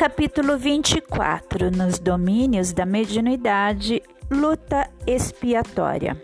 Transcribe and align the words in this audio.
Capítulo 0.00 0.56
24 0.56 1.70
Nos 1.70 1.98
domínios 1.98 2.72
da 2.72 2.86
mediunidade, 2.86 4.02
luta 4.30 4.88
expiatória. 5.06 6.16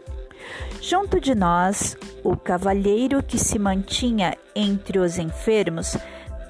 Junto 0.81 1.21
de 1.21 1.35
nós, 1.35 1.95
o 2.25 2.35
cavalheiro 2.39 3.23
que 3.23 3.37
se 3.37 3.59
mantinha 3.59 4.35
entre 4.55 4.99
os 4.99 5.19
enfermos 5.19 5.95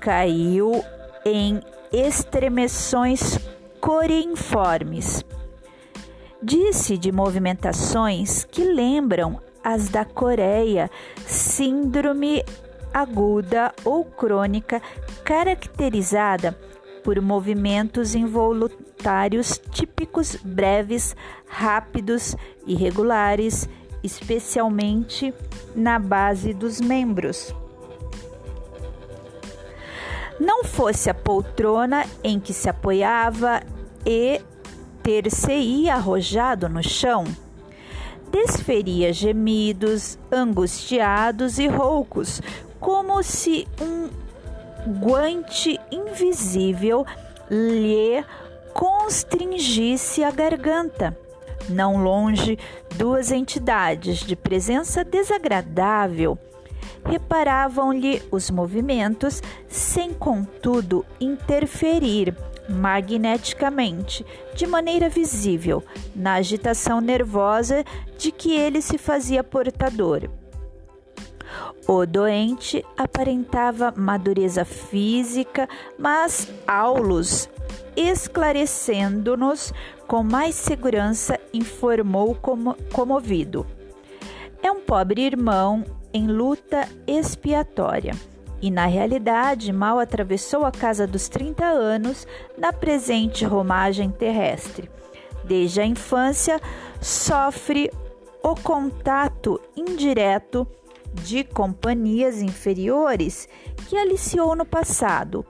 caiu 0.01 0.85
em 1.25 1.61
estremeções 1.93 3.41
coreinformes. 3.81 5.25
Disse 6.41 6.97
de 6.97 7.11
movimentações 7.11 8.45
que 8.45 8.63
lembram 8.63 9.41
as 9.65 9.89
da 9.89 10.05
Coreia, 10.05 10.89
síndrome 11.27 12.45
aguda 12.95 13.75
ou 13.85 14.05
crônica 14.05 14.81
caracterizada 15.25 16.57
por 17.07 17.21
movimentos 17.21 18.17
involuntários 18.17 19.61
típicos, 19.71 20.37
breves, 20.43 21.15
rápidos, 21.47 22.35
irregulares, 22.67 23.69
especialmente 24.03 25.33
na 25.73 26.01
base 26.01 26.53
dos 26.53 26.81
membros. 26.81 27.55
Não 30.41 30.65
fosse 30.65 31.09
a 31.09 31.15
poltrona 31.15 32.05
em 32.25 32.41
que 32.41 32.53
se 32.53 32.69
apoiava 32.69 33.63
e 34.05 34.41
ter-se-ia 35.05 35.95
arrojado 35.95 36.69
no 36.69 36.83
chão, 36.83 37.23
desferia 38.33 39.13
gemidos 39.13 40.19
angustiados 40.33 41.61
e 41.61 41.69
roucos, 41.69 42.43
como 42.81 43.23
se 43.23 43.65
um 43.81 44.26
guante 44.87 45.79
invisível 45.91 47.05
lhe 47.51 48.25
constringisse 48.73 50.23
a 50.23 50.31
garganta. 50.31 51.17
Não 51.69 52.03
longe, 52.03 52.59
duas 52.95 53.33
entidades 53.33 54.19
de 54.19 54.37
presença 54.37 55.03
desagradável 55.03 56.39
reparavam-lhe 57.07 58.23
os 58.31 58.51
movimentos, 58.51 59.43
sem 59.69 60.13
contudo 60.13 61.05
interferir 61.21 62.35
magneticamente, 62.69 64.27
de 64.55 64.67
maneira 64.67 65.09
visível, 65.09 65.85
na 66.15 66.35
agitação 66.35 67.01
nervosa 67.01 67.85
de 68.19 68.33
que 68.33 68.53
ele 68.53 68.83
se 68.83 68.99
fazia 68.99 69.45
portador. 69.45 70.29
O 71.89 72.05
doente 72.05 72.85
aparentava 72.97 73.95
madureza 73.97 74.65
física, 74.65 75.69
mas 75.97 76.53
Aulus, 76.67 77.49
esclarecendo-nos 77.97 79.73
com 80.09 80.25
mais 80.25 80.57
segurança, 80.57 81.39
informou 81.55 82.35
como, 82.35 82.75
comovido. 82.93 83.65
É 84.61 84.71
um 84.71 84.81
pobre 84.81 85.23
irmão 85.23 85.85
em 86.13 86.27
luta 86.27 86.89
expiatória 87.07 88.15
e, 88.61 88.69
na 88.69 88.87
realidade, 88.87 89.73
mal 89.73 90.01
atravessou 90.01 90.67
a 90.67 90.73
casa 90.73 91.07
dos 91.07 91.29
30 91.29 91.65
anos 91.65 92.27
na 92.59 92.73
presente 92.73 93.45
romagem 93.45 94.11
terrestre. 94.11 94.91
Desde 95.45 95.81
a 95.81 95.87
infância, 95.87 96.61
sofre 97.01 97.93
o 98.43 98.57
contato 98.57 99.61
indireto 99.77 100.67
de 101.23 101.45
companhias 101.45 102.41
inferiores 102.43 103.49
que 103.89 103.97
aliciou 103.97 104.55
no 104.55 104.65
passado 104.65 105.45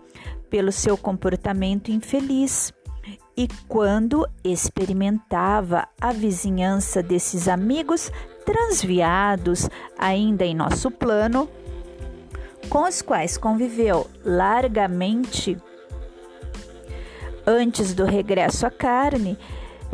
pelo 0.49 0.73
seu 0.73 0.97
comportamento 0.97 1.91
infeliz. 1.91 2.73
E 3.37 3.49
quando 3.69 4.27
experimentava 4.43 5.87
a 6.01 6.13
vizinhança 6.13 7.03
desses 7.03 7.49
amigos 7.49 8.11
transviados 8.47 9.69
ainda 9.99 10.45
em 10.45 10.55
nosso 10.55 10.91
plano, 10.91 11.49
com 12.71 12.83
os 12.85 13.03
quais 13.03 13.37
conviveu 13.37 14.07
largamente 14.25 15.59
antes 17.47 17.95
do 17.95 18.05
regresso 18.05 18.67
à 18.67 18.71
carne, 18.71 19.39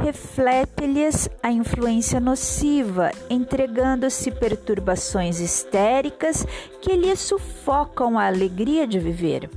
reflete-lhes 0.03 1.31
a 1.41 1.51
influência 1.53 2.19
nociva, 2.19 3.13
entregando-se 3.31 4.33
perturbações 4.33 5.39
histéricas 5.39 6.45
que 6.81 6.97
lhe 6.97 7.15
sufocam 7.15 8.19
a 8.19 8.27
alegria 8.27 8.85
de 8.85 8.99
viver. 8.99 9.49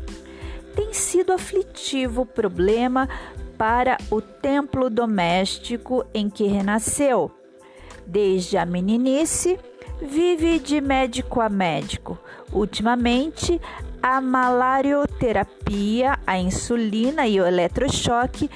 Tem 0.76 0.94
sido 0.94 1.34
aflitivo 1.34 2.22
o 2.22 2.26
problema 2.26 3.10
para 3.58 3.98
o 4.12 4.22
templo 4.22 4.88
doméstico 4.90 6.06
em 6.14 6.30
que 6.30 6.46
renasceu. 6.46 7.32
Desde 8.06 8.56
a 8.58 8.66
meninice, 8.66 9.58
vive 10.00 10.60
de 10.60 10.80
médico 10.80 11.42
a 11.42 11.50
médico. 11.50 12.20
Ultimamente, 12.54 13.60
a 14.04 14.22
malarioterapia, 14.22 16.20
a 16.28 16.38
insulina 16.38 17.28
e 17.28 17.42
o 17.42 17.48
eletrochoque 17.48 18.48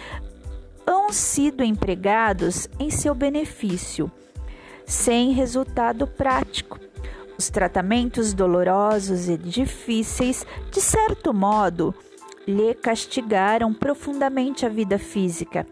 hão 0.90 1.14
sido 1.14 1.64
empregados 1.64 2.68
em 2.80 2.90
seu 2.90 3.14
benefício, 3.14 4.12
sem 4.88 5.32
resultado 5.32 6.08
prático. 6.08 6.80
Os 7.38 7.48
tratamentos 7.48 8.34
dolorosos 8.34 9.30
e 9.30 9.38
difíceis, 9.38 10.46
de 10.72 10.82
certo 10.82 11.32
modo, 11.32 11.94
lhe 12.48 12.74
castigaram 12.74 13.72
profundamente 13.72 14.66
a 14.66 14.70
vida 14.70 14.98
física. 14.98 15.66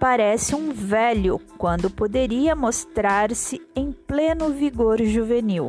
Parece 0.00 0.54
um 0.54 0.72
velho 0.72 1.38
quando 1.58 1.90
poderia 1.90 2.56
mostrar-se 2.56 3.60
em 3.76 3.92
pleno 3.92 4.48
vigor 4.48 5.02
juvenil. 5.02 5.68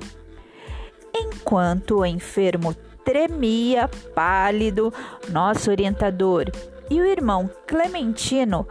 Enquanto 1.13 1.99
o 1.99 2.05
enfermo 2.05 2.73
tremia, 3.03 3.89
pálido, 4.15 4.91
nosso 5.29 5.69
orientador 5.69 6.49
e 6.89 6.99
o 6.99 7.05
irmão 7.05 7.49
Clementino 7.67 8.67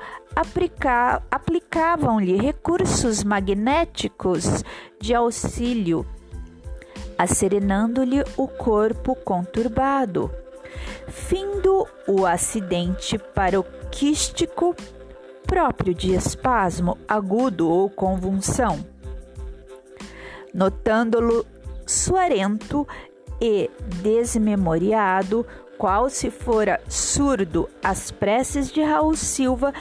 aplicavam-lhe 1.30 2.36
recursos 2.36 3.25
magnéticos 3.25 4.64
de 5.00 5.14
auxílio, 5.14 6.06
asserenando-lhe 7.19 8.22
o 8.36 8.47
corpo 8.48 9.14
conturbado. 9.14 10.30
Findo 11.08 11.86
o 12.08 12.26
acidente 12.26 13.19
paroquístico 13.19 14.75
próprio 15.46 15.94
de 15.94 16.14
espasmo 16.14 16.98
agudo 17.06 17.69
ou 17.69 17.88
convulsão. 17.88 18.84
Notando-lo 20.52 21.46
suarento 21.86 22.86
e 23.41 23.70
desmemoriado, 24.02 25.46
qual 25.78 26.08
se 26.08 26.30
fora 26.30 26.80
surdo 26.88 27.68
às 27.82 28.10
preces 28.10 28.70
de 28.70 28.82
Raul 28.82 29.16
Silva, 29.16 29.72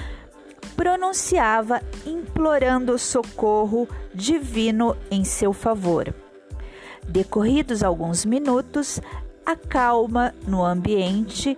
pronunciava 0.75 1.81
implorando 2.05 2.97
socorro 2.97 3.87
divino 4.13 4.97
em 5.09 5.23
seu 5.23 5.53
favor. 5.53 6.13
Decorridos 7.07 7.83
alguns 7.83 8.25
minutos, 8.25 8.99
a 9.45 9.55
calma 9.55 10.33
no 10.47 10.63
ambiente 10.63 11.57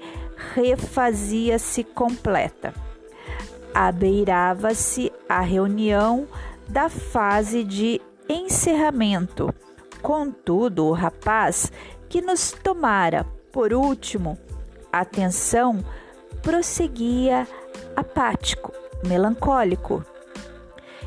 refazia-se 0.53 1.83
completa. 1.83 2.73
Abeirava-se 3.73 5.11
a 5.29 5.41
reunião 5.41 6.27
da 6.67 6.89
fase 6.89 7.63
de 7.63 8.01
encerramento. 8.27 9.53
Contudo, 10.01 10.85
o 10.85 10.93
rapaz 10.93 11.71
que 12.09 12.21
nos 12.21 12.51
tomara 12.51 13.25
por 13.55 13.73
último, 13.73 14.37
a 14.91 14.99
atenção 14.99 15.79
prosseguia 16.41 17.47
apático, 17.95 18.73
melancólico. 19.07 20.03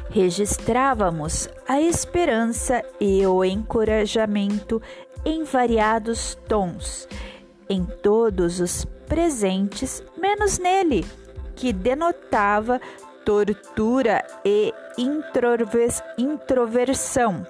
Registrávamos 0.08 1.46
a 1.68 1.78
esperança 1.78 2.82
e 2.98 3.26
o 3.26 3.44
encorajamento 3.44 4.80
em 5.26 5.44
variados 5.44 6.38
tons, 6.48 7.06
em 7.68 7.84
todos 7.84 8.60
os 8.60 8.86
presentes, 9.06 10.02
menos 10.16 10.58
nele, 10.58 11.04
que 11.54 11.70
denotava 11.70 12.80
tortura 13.26 14.24
e 14.42 14.72
introversão. 16.16 17.46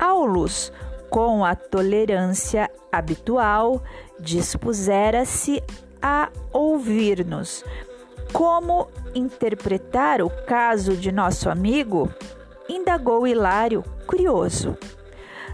Aulus 0.00 0.72
com 1.10 1.44
a 1.44 1.56
tolerância 1.56 2.70
habitual, 2.90 3.82
dispusera-se 4.18 5.62
a 6.00 6.30
ouvir-nos. 6.52 7.64
Como 8.32 8.88
interpretar 9.14 10.22
o 10.22 10.30
caso 10.46 10.96
de 10.96 11.10
nosso 11.10 11.50
amigo? 11.50 12.08
indagou 12.68 13.26
Hilário, 13.26 13.82
curioso. 14.06 14.78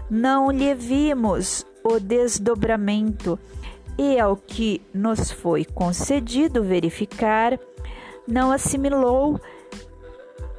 Não 0.09 0.51
lhe 0.51 0.75
vimos 0.75 1.65
o 1.83 1.99
desdobramento 1.99 3.39
e 3.97 4.19
ao 4.19 4.37
que 4.37 4.81
nos 4.93 5.31
foi 5.31 5.65
concedido 5.65 6.63
verificar, 6.63 7.59
não 8.27 8.51
assimilou 8.51 9.41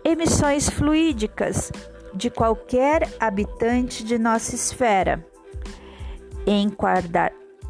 emissões 0.05 0.69
fluídicas 0.69 1.71
de 2.19 2.29
qualquer 2.29 3.09
habitante 3.21 4.03
de 4.05 4.19
nossa 4.19 4.55
esfera. 4.55 5.25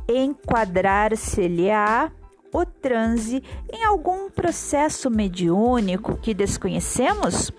Enquadrar-se-lhe-á 0.08 2.10
o 2.52 2.64
transe 2.64 3.42
em 3.70 3.84
algum 3.84 4.30
processo 4.30 5.10
mediúnico 5.10 6.16
que 6.16 6.32
desconhecemos? 6.32 7.52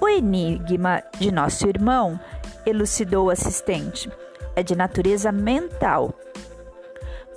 O 0.00 0.08
enigma 0.08 1.02
de 1.18 1.30
nosso 1.30 1.68
irmão, 1.68 2.18
elucidou 2.64 3.26
o 3.26 3.30
assistente, 3.30 4.10
é 4.56 4.62
de 4.62 4.74
natureza 4.74 5.30
mental, 5.30 6.14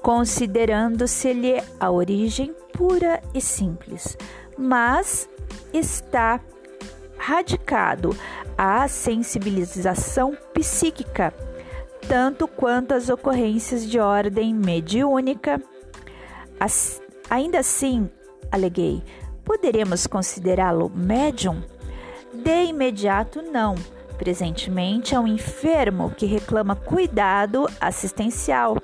considerando-se-lhe 0.01 1.61
a 1.79 1.91
origem 1.91 2.55
pura 2.71 3.21
e 3.33 3.41
simples, 3.41 4.17
mas 4.57 5.27
está 5.73 6.39
radicado 7.17 8.15
à 8.57 8.87
sensibilização 8.87 10.37
psíquica, 10.53 11.33
tanto 12.07 12.47
quanto 12.47 12.93
as 12.93 13.09
ocorrências 13.09 13.85
de 13.85 13.99
ordem 13.99 14.53
mediúnica. 14.53 15.61
As, 16.59 17.01
ainda 17.29 17.59
assim, 17.59 18.09
aleguei, 18.51 19.03
poderemos 19.43 20.07
considerá-lo 20.07 20.89
médium? 20.89 21.61
De 22.33 22.65
imediato, 22.65 23.41
não. 23.41 23.75
Presentemente 24.17 25.13
é 25.13 25.19
um 25.19 25.27
enfermo 25.27 26.09
que 26.11 26.25
reclama 26.25 26.75
cuidado 26.75 27.67
assistencial. 27.79 28.77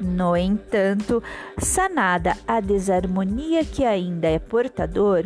No 0.00 0.36
entanto, 0.36 1.22
sanada 1.58 2.36
a 2.46 2.60
desarmonia 2.60 3.64
que 3.64 3.84
ainda 3.84 4.28
é 4.28 4.38
portador, 4.38 5.24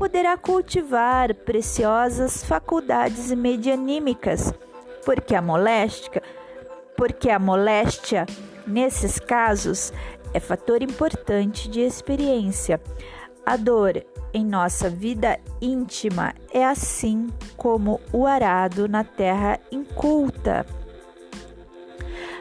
poderá 0.00 0.34
cultivar 0.34 1.34
preciosas 1.34 2.42
faculdades 2.42 3.30
medianímicas, 3.34 4.50
porque 5.04 5.34
a 5.34 5.42
moléstia, 5.42 6.22
porque 6.96 7.28
a 7.28 7.38
moléstia 7.38 8.24
nesses 8.66 9.18
casos 9.18 9.92
é 10.32 10.40
fator 10.40 10.82
importante 10.82 11.68
de 11.68 11.80
experiência. 11.80 12.80
A 13.44 13.58
dor 13.58 14.02
em 14.32 14.42
nossa 14.42 14.88
vida 14.88 15.38
íntima 15.60 16.34
é 16.50 16.64
assim 16.64 17.28
como 17.54 18.00
o 18.10 18.26
arado 18.26 18.88
na 18.88 19.04
terra 19.04 19.60
inculta. 19.70 20.64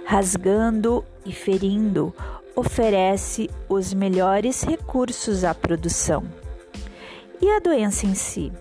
Rasgando 0.06 1.04
e 1.26 1.34
ferindo, 1.34 2.16
oferece 2.56 3.50
os 3.68 3.94
melhores 3.94 4.64
recursos 4.64 5.44
à 5.44 5.54
produção. 5.54 6.24
E 7.42 7.50
a 7.50 7.60
doença 7.60 8.06
em 8.06 8.14
si? 8.14 8.52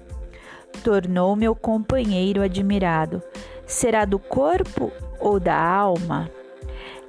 Tornou 0.85 1.35
meu 1.35 1.55
companheiro 1.55 2.43
admirado. 2.43 3.23
Será 3.67 4.05
do 4.05 4.19
corpo 4.19 4.93
ou 5.19 5.41
da 5.41 5.57
alma? 5.57 6.31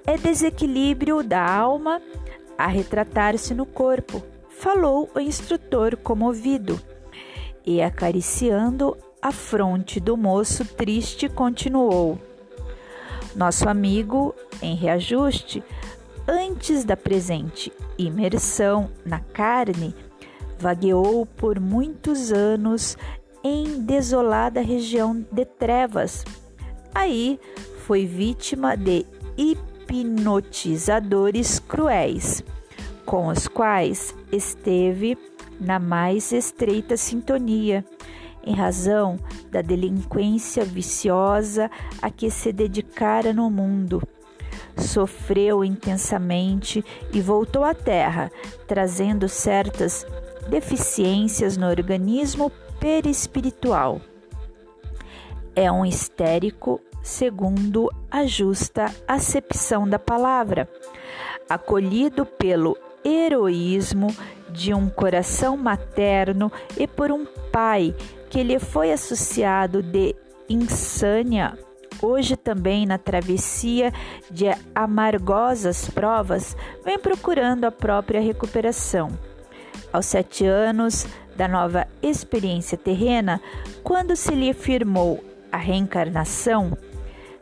É 0.05 0.17
desequilíbrio 0.17 1.23
da 1.23 1.45
alma 1.45 2.01
a 2.57 2.67
retratar-se 2.67 3.53
no 3.53 3.65
corpo 3.65 4.23
falou 4.59 5.09
o 5.15 5.19
instrutor 5.21 5.95
comovido 5.95 6.79
e, 7.65 7.81
acariciando 7.81 8.97
a 9.21 9.31
fronte 9.31 9.99
do 9.99 10.17
moço 10.17 10.65
triste, 10.65 11.29
continuou: 11.29 12.19
Nosso 13.35 13.69
amigo, 13.69 14.35
em 14.61 14.75
reajuste, 14.75 15.63
antes 16.27 16.83
da 16.83 16.97
presente 16.97 17.71
imersão 17.97 18.89
na 19.05 19.19
carne, 19.19 19.95
vagueou 20.59 21.25
por 21.25 21.59
muitos 21.59 22.31
anos 22.31 22.95
em 23.43 23.81
desolada 23.81 24.61
região 24.61 25.25
de 25.31 25.45
trevas. 25.45 26.23
Aí 26.93 27.39
foi 27.85 28.05
vítima 28.05 28.75
de 28.75 29.05
hipnotizadores 29.37 31.59
cruéis 31.59 32.43
com 33.09 33.27
os 33.27 33.47
quais 33.47 34.15
esteve 34.31 35.17
na 35.59 35.79
mais 35.79 36.31
estreita 36.31 36.95
sintonia, 36.95 37.83
em 38.43 38.53
razão 38.53 39.17
da 39.49 39.63
delinquência 39.63 40.63
viciosa 40.63 41.71
a 41.99 42.11
que 42.11 42.29
se 42.29 42.53
dedicara 42.53 43.33
no 43.33 43.49
mundo. 43.49 43.99
Sofreu 44.77 45.65
intensamente 45.65 46.85
e 47.11 47.19
voltou 47.19 47.63
à 47.63 47.73
Terra, 47.73 48.31
trazendo 48.67 49.27
certas 49.27 50.05
deficiências 50.49 51.55
no 51.55 51.67
organismo 51.67 52.51
perispiritual. 52.79 54.01
É 55.55 55.71
um 55.71 55.85
histérico, 55.85 56.81
segundo 57.01 57.89
a 58.09 58.25
justa 58.25 58.85
acepção 59.07 59.87
da 59.87 59.99
palavra, 59.99 60.69
acolhido 61.49 62.25
pelo 62.25 62.77
heroísmo 63.03 64.07
de 64.49 64.73
um 64.73 64.89
coração 64.89 65.55
materno 65.55 66.51
e 66.77 66.87
por 66.87 67.11
um 67.11 67.25
pai 67.51 67.95
que 68.29 68.43
lhe 68.43 68.59
foi 68.59 68.91
associado 68.91 69.81
de 69.81 70.15
insânia. 70.47 71.57
Hoje 72.01 72.37
também 72.37 72.85
na 72.85 72.97
travessia 72.97 73.91
de 74.31 74.45
amargosas 74.73 75.89
provas, 75.89 76.55
vem 76.83 76.97
procurando 76.97 77.65
a 77.65 77.71
própria 77.71 78.21
recuperação. 78.21 79.28
Aos 79.91 80.05
sete 80.05 80.45
anos 80.45 81.07
da 81.35 81.47
nova 81.47 81.87
experiência 82.01 82.77
terrena, 82.77 83.41
quando 83.83 84.15
se 84.15 84.31
lhe 84.35 84.53
firmou 84.53 85.23
a 85.51 85.57
reencarnação, 85.57 86.77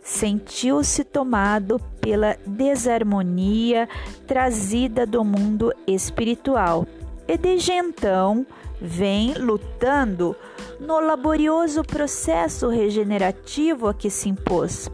sentiu-se 0.02 1.04
tomado 1.04 1.80
pela 2.00 2.38
desarmonia 2.46 3.90
trazida 4.26 5.06
do 5.06 5.26
mundo 5.26 5.74
espiritual 5.86 6.88
e 7.28 7.38
desde 7.38 7.74
então 7.74 8.46
vem 8.80 9.34
lutando 9.34 10.36
no 10.80 11.00
laborioso 11.02 11.84
processo 11.84 12.70
regenerativo 12.70 13.88
a 13.88 13.94
que 13.94 14.10
se 14.10 14.30
impôs, 14.30 14.90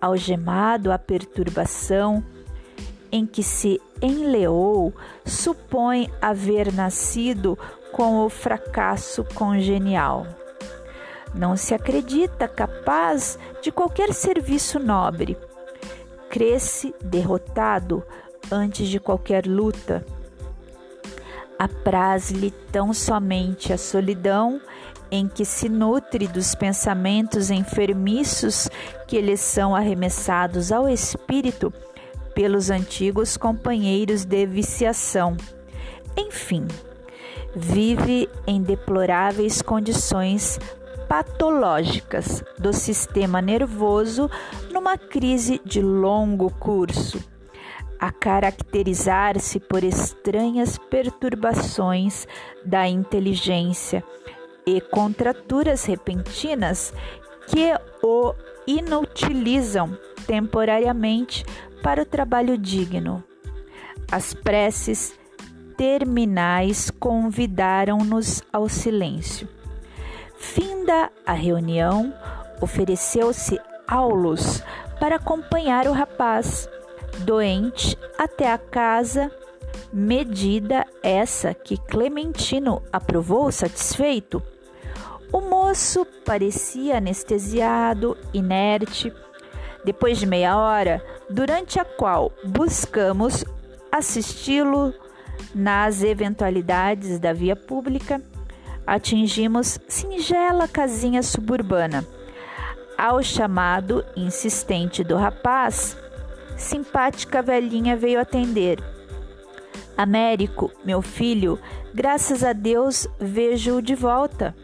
algemado 0.00 0.92
à 0.92 0.98
perturbação 0.98 2.22
em 3.14 3.24
que 3.24 3.44
se 3.44 3.80
enleou, 4.02 4.92
supõe 5.24 6.10
haver 6.20 6.72
nascido 6.72 7.56
com 7.92 8.26
o 8.26 8.28
fracasso 8.28 9.22
congenial. 9.36 10.26
Não 11.32 11.56
se 11.56 11.74
acredita 11.74 12.48
capaz 12.48 13.38
de 13.62 13.70
qualquer 13.70 14.12
serviço 14.12 14.80
nobre. 14.80 15.38
Cresce 16.28 16.92
derrotado 17.00 18.02
antes 18.50 18.88
de 18.88 18.98
qualquer 18.98 19.46
luta. 19.46 20.04
Apraz-lhe 21.56 22.50
tão 22.72 22.92
somente 22.92 23.72
a 23.72 23.78
solidão 23.78 24.60
em 25.08 25.28
que 25.28 25.44
se 25.44 25.68
nutre 25.68 26.26
dos 26.26 26.56
pensamentos 26.56 27.48
enfermiços 27.48 28.68
que 29.06 29.20
lhe 29.20 29.36
são 29.36 29.72
arremessados 29.72 30.72
ao 30.72 30.88
espírito 30.88 31.72
pelos 32.34 32.70
antigos 32.70 33.36
companheiros 33.36 34.24
de 34.24 34.46
viciação. 34.46 35.36
Enfim, 36.16 36.66
vive 37.54 38.28
em 38.46 38.62
deploráveis 38.62 39.62
condições 39.62 40.58
patológicas 41.08 42.42
do 42.58 42.72
sistema 42.72 43.40
nervoso 43.40 44.30
numa 44.72 44.96
crise 44.96 45.60
de 45.64 45.80
longo 45.80 46.50
curso, 46.50 47.22
a 47.98 48.10
caracterizar-se 48.10 49.60
por 49.60 49.84
estranhas 49.84 50.78
perturbações 50.90 52.26
da 52.64 52.88
inteligência 52.88 54.02
e 54.66 54.80
contraturas 54.80 55.84
repentinas 55.84 56.92
que 57.46 57.72
o 58.02 58.34
inutilizam 58.66 59.96
temporariamente 60.26 61.44
para 61.84 62.00
o 62.00 62.06
trabalho 62.06 62.56
digno. 62.56 63.22
As 64.10 64.32
preces 64.32 65.14
terminais 65.76 66.90
convidaram-nos 66.90 68.42
ao 68.50 68.70
silêncio. 68.70 69.46
Finda 70.38 71.12
a 71.26 71.34
reunião, 71.34 72.14
ofereceu-se 72.58 73.60
Aulus 73.86 74.62
para 74.98 75.16
acompanhar 75.16 75.86
o 75.86 75.92
rapaz, 75.92 76.66
doente, 77.18 77.98
até 78.16 78.50
a 78.50 78.56
casa, 78.56 79.30
medida 79.92 80.86
essa 81.02 81.52
que 81.52 81.76
Clementino 81.76 82.82
aprovou 82.90 83.52
satisfeito. 83.52 84.42
O 85.30 85.40
moço 85.42 86.06
parecia 86.24 86.96
anestesiado, 86.96 88.16
inerte, 88.32 89.12
Depois 89.84 90.18
de 90.18 90.26
meia 90.26 90.56
hora, 90.56 91.04
durante 91.28 91.78
a 91.78 91.84
qual 91.84 92.32
buscamos 92.44 93.44
assisti-lo 93.92 94.94
nas 95.54 96.02
eventualidades 96.02 97.18
da 97.18 97.32
via 97.32 97.54
pública, 97.54 98.22
atingimos 98.86 99.78
singela 99.88 100.66
casinha 100.66 101.22
suburbana. 101.22 102.04
Ao 102.96 103.22
chamado 103.22 104.04
insistente 104.16 105.04
do 105.04 105.16
rapaz, 105.16 105.96
simpática 106.56 107.42
velhinha 107.42 107.96
veio 107.96 108.20
atender. 108.20 108.78
Américo, 109.96 110.72
meu 110.84 111.02
filho, 111.02 111.58
graças 111.92 112.42
a 112.42 112.52
Deus 112.52 113.06
vejo-o 113.18 113.82
de 113.82 113.94
volta. 113.94 114.54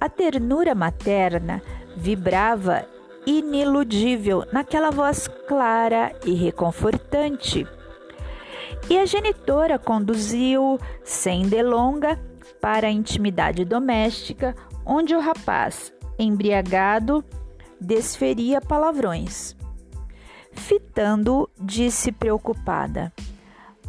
A 0.00 0.08
ternura 0.08 0.74
materna 0.74 1.62
vibrava 1.96 2.84
iniludível 3.26 4.44
naquela 4.52 4.90
voz 4.90 5.28
clara 5.46 6.14
e 6.24 6.34
reconfortante. 6.34 7.66
E 8.88 8.98
a 8.98 9.04
genitora 9.04 9.78
conduziu, 9.78 10.78
sem 11.04 11.48
delonga, 11.48 12.18
para 12.60 12.86
a 12.86 12.90
intimidade 12.90 13.64
doméstica, 13.64 14.54
onde 14.84 15.14
o 15.14 15.20
rapaz, 15.20 15.92
embriagado, 16.18 17.24
desferia 17.80 18.60
palavrões. 18.60 19.54
Fitando, 20.52 21.48
disse 21.60 22.10
preocupada: 22.10 23.12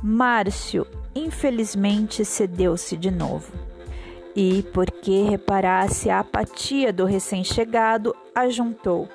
Márcio, 0.04 0.86
infelizmente, 1.16 2.24
cedeu-se 2.24 2.96
de 2.96 3.10
novo. 3.10 3.52
E, 4.36 4.64
porque 4.74 5.24
reparasse 5.24 6.10
a 6.10 6.20
apatia 6.20 6.94
do 6.94 7.06
recém-chegado, 7.06 8.16
ajuntou: 8.36 9.10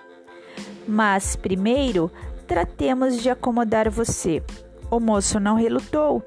Mas 0.86 1.36
primeiro 1.36 2.10
tratemos 2.46 3.22
de 3.22 3.30
acomodar 3.30 3.90
você. 3.90 4.42
O 4.90 5.00
moço 5.00 5.40
não 5.40 5.56
relutou. 5.56 6.22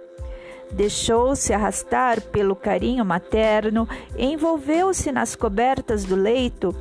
Deixou-se 0.71 1.53
arrastar 1.53 2.21
pelo 2.21 2.55
carinho 2.55 3.05
materno, 3.05 3.87
envolveu-se 4.17 5.11
nas 5.11 5.35
cobertas 5.35 6.03
do 6.03 6.15
leito, 6.15 6.75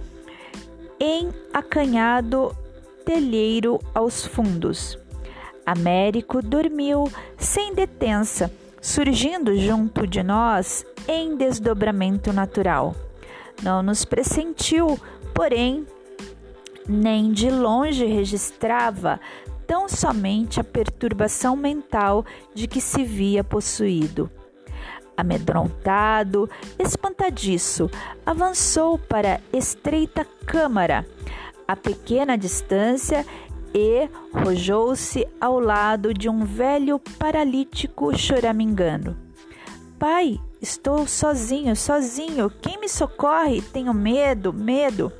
em 0.98 1.30
acanhado 1.52 2.56
telheiro 3.04 3.78
aos 3.94 4.26
fundos. 4.26 4.98
Américo 5.64 6.42
dormiu 6.42 7.10
sem 7.38 7.74
detença, 7.74 8.50
surgindo 8.80 9.56
junto 9.56 10.06
de 10.06 10.22
nós 10.22 10.84
em 11.06 11.36
desdobramento 11.36 12.32
natural. 12.32 12.94
Não 13.62 13.82
nos 13.82 14.04
pressentiu, 14.04 14.98
porém, 15.34 15.86
nem 16.88 17.32
de 17.32 17.50
longe 17.50 18.04
registrava 18.04 19.20
tão 19.66 19.88
somente 19.88 20.60
a 20.60 20.64
perturbação 20.64 21.56
mental 21.56 22.24
de 22.54 22.68
que 22.68 22.80
se 22.80 23.02
via 23.04 23.42
possuído. 23.42 24.30
Amedrontado, 25.16 26.48
espantadiço, 26.78 27.90
avançou 28.24 28.98
para 28.98 29.40
a 29.52 29.56
estreita 29.56 30.26
câmara, 30.44 31.06
a 31.66 31.74
pequena 31.74 32.36
distância 32.36 33.24
e 33.74 34.08
rojou-se 34.32 35.26
ao 35.40 35.58
lado 35.58 36.14
de 36.14 36.28
um 36.28 36.44
velho 36.44 36.98
paralítico 37.18 38.16
choramingando. 38.16 39.16
Pai, 39.98 40.38
estou 40.60 41.06
sozinho, 41.06 41.74
sozinho. 41.74 42.50
Quem 42.50 42.78
me 42.78 42.88
socorre? 42.88 43.62
Tenho 43.62 43.94
medo, 43.94 44.52
medo. 44.52 45.10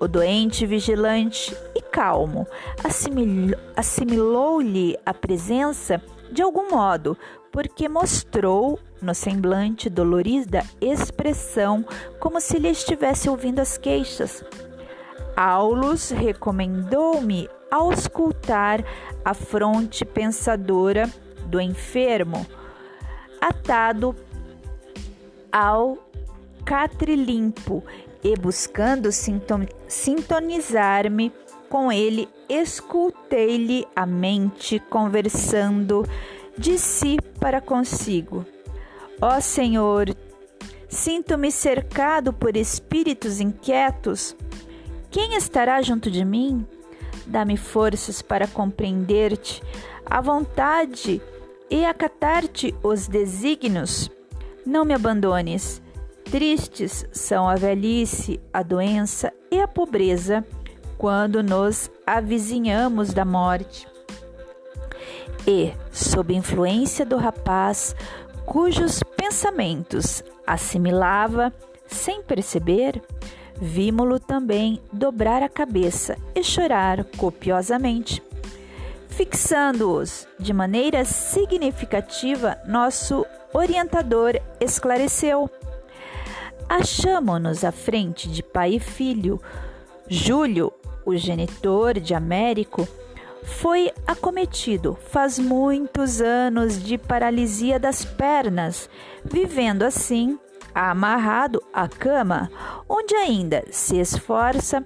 O 0.00 0.08
doente, 0.08 0.66
vigilante 0.66 1.56
e 1.74 1.80
calmo, 1.80 2.46
assimilou-lhe 3.76 4.98
a 5.06 5.14
presença 5.14 6.02
de 6.30 6.42
algum 6.42 6.68
modo, 6.68 7.16
porque 7.52 7.88
mostrou 7.88 8.78
no 9.00 9.14
semblante 9.14 9.88
dolorida 9.88 10.64
expressão 10.80 11.84
como 12.18 12.40
se 12.40 12.58
lhe 12.58 12.68
estivesse 12.68 13.30
ouvindo 13.30 13.60
as 13.60 13.78
queixas. 13.78 14.44
Aulus 15.36 16.10
recomendou-me 16.10 17.48
auscultar 17.70 18.84
a 19.24 19.34
fronte 19.34 20.04
pensadora 20.04 21.08
do 21.46 21.60
enfermo, 21.60 22.46
atado 23.40 24.14
ao 25.52 25.98
catre 26.64 27.14
limpo 27.14 27.84
e 28.24 28.34
buscando 28.36 29.10
sintonizar-me 29.86 31.30
com 31.68 31.92
ele, 31.92 32.26
escutei-lhe 32.48 33.86
a 33.94 34.06
mente 34.06 34.80
conversando 34.88 36.08
de 36.56 36.78
si 36.78 37.18
para 37.38 37.60
consigo. 37.60 38.46
Ó 39.20 39.40
Senhor, 39.40 40.16
sinto-me 40.88 41.52
cercado 41.52 42.32
por 42.32 42.56
espíritos 42.56 43.40
inquietos. 43.40 44.34
Quem 45.10 45.36
estará 45.36 45.82
junto 45.82 46.10
de 46.10 46.24
mim? 46.24 46.66
Dá-me 47.26 47.56
forças 47.56 48.22
para 48.22 48.46
compreender-te, 48.46 49.62
a 50.06 50.20
vontade 50.20 51.20
e 51.70 51.84
acatar-te 51.84 52.74
os 52.82 53.06
desígnios. 53.06 54.10
Não 54.64 54.84
me 54.84 54.94
abandones. 54.94 55.82
Tristes 56.34 57.06
são 57.12 57.48
a 57.48 57.54
velhice, 57.54 58.40
a 58.52 58.60
doença 58.60 59.32
e 59.52 59.60
a 59.60 59.68
pobreza 59.68 60.44
quando 60.98 61.44
nos 61.44 61.88
avizinhamos 62.04 63.14
da 63.14 63.24
morte. 63.24 63.86
E, 65.46 65.72
sob 65.92 66.34
influência 66.34 67.06
do 67.06 67.16
rapaz, 67.16 67.94
cujos 68.44 69.00
pensamentos 69.16 70.24
assimilava 70.44 71.52
sem 71.86 72.20
perceber, 72.20 73.00
Vimo-lo 73.54 74.18
também 74.18 74.82
dobrar 74.92 75.40
a 75.40 75.48
cabeça 75.48 76.16
e 76.34 76.42
chorar 76.42 77.04
copiosamente. 77.16 78.20
Fixando-os 79.08 80.26
de 80.40 80.52
maneira 80.52 81.04
significativa, 81.04 82.58
nosso 82.66 83.24
orientador 83.52 84.32
esclareceu. 84.60 85.48
Achamo-nos 86.68 87.64
à 87.64 87.72
frente 87.72 88.28
de 88.28 88.42
pai 88.42 88.74
e 88.74 88.80
filho. 88.80 89.40
Júlio, 90.08 90.72
o 91.04 91.16
genitor 91.16 92.00
de 92.00 92.14
Américo, 92.14 92.86
foi 93.42 93.92
acometido 94.06 94.98
faz 95.10 95.38
muitos 95.38 96.20
anos 96.20 96.82
de 96.82 96.96
paralisia 96.96 97.78
das 97.78 98.04
pernas, 98.04 98.88
vivendo 99.24 99.82
assim 99.82 100.38
amarrado 100.74 101.62
à 101.72 101.86
cama, 101.86 102.50
onde 102.88 103.14
ainda 103.14 103.64
se 103.70 103.98
esforça 103.98 104.82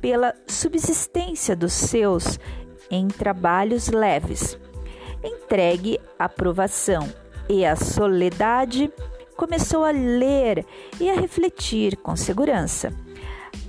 pela 0.00 0.34
subsistência 0.46 1.56
dos 1.56 1.72
seus 1.72 2.38
em 2.90 3.08
trabalhos 3.08 3.88
leves. 3.88 4.58
Entregue 5.22 6.00
à 6.18 6.28
provação 6.28 7.08
e 7.48 7.64
à 7.64 7.76
soledade, 7.76 8.92
começou 9.40 9.86
a 9.86 9.90
ler 9.90 10.66
e 11.00 11.08
a 11.08 11.14
refletir 11.14 11.96
com 11.96 12.14
segurança. 12.14 12.92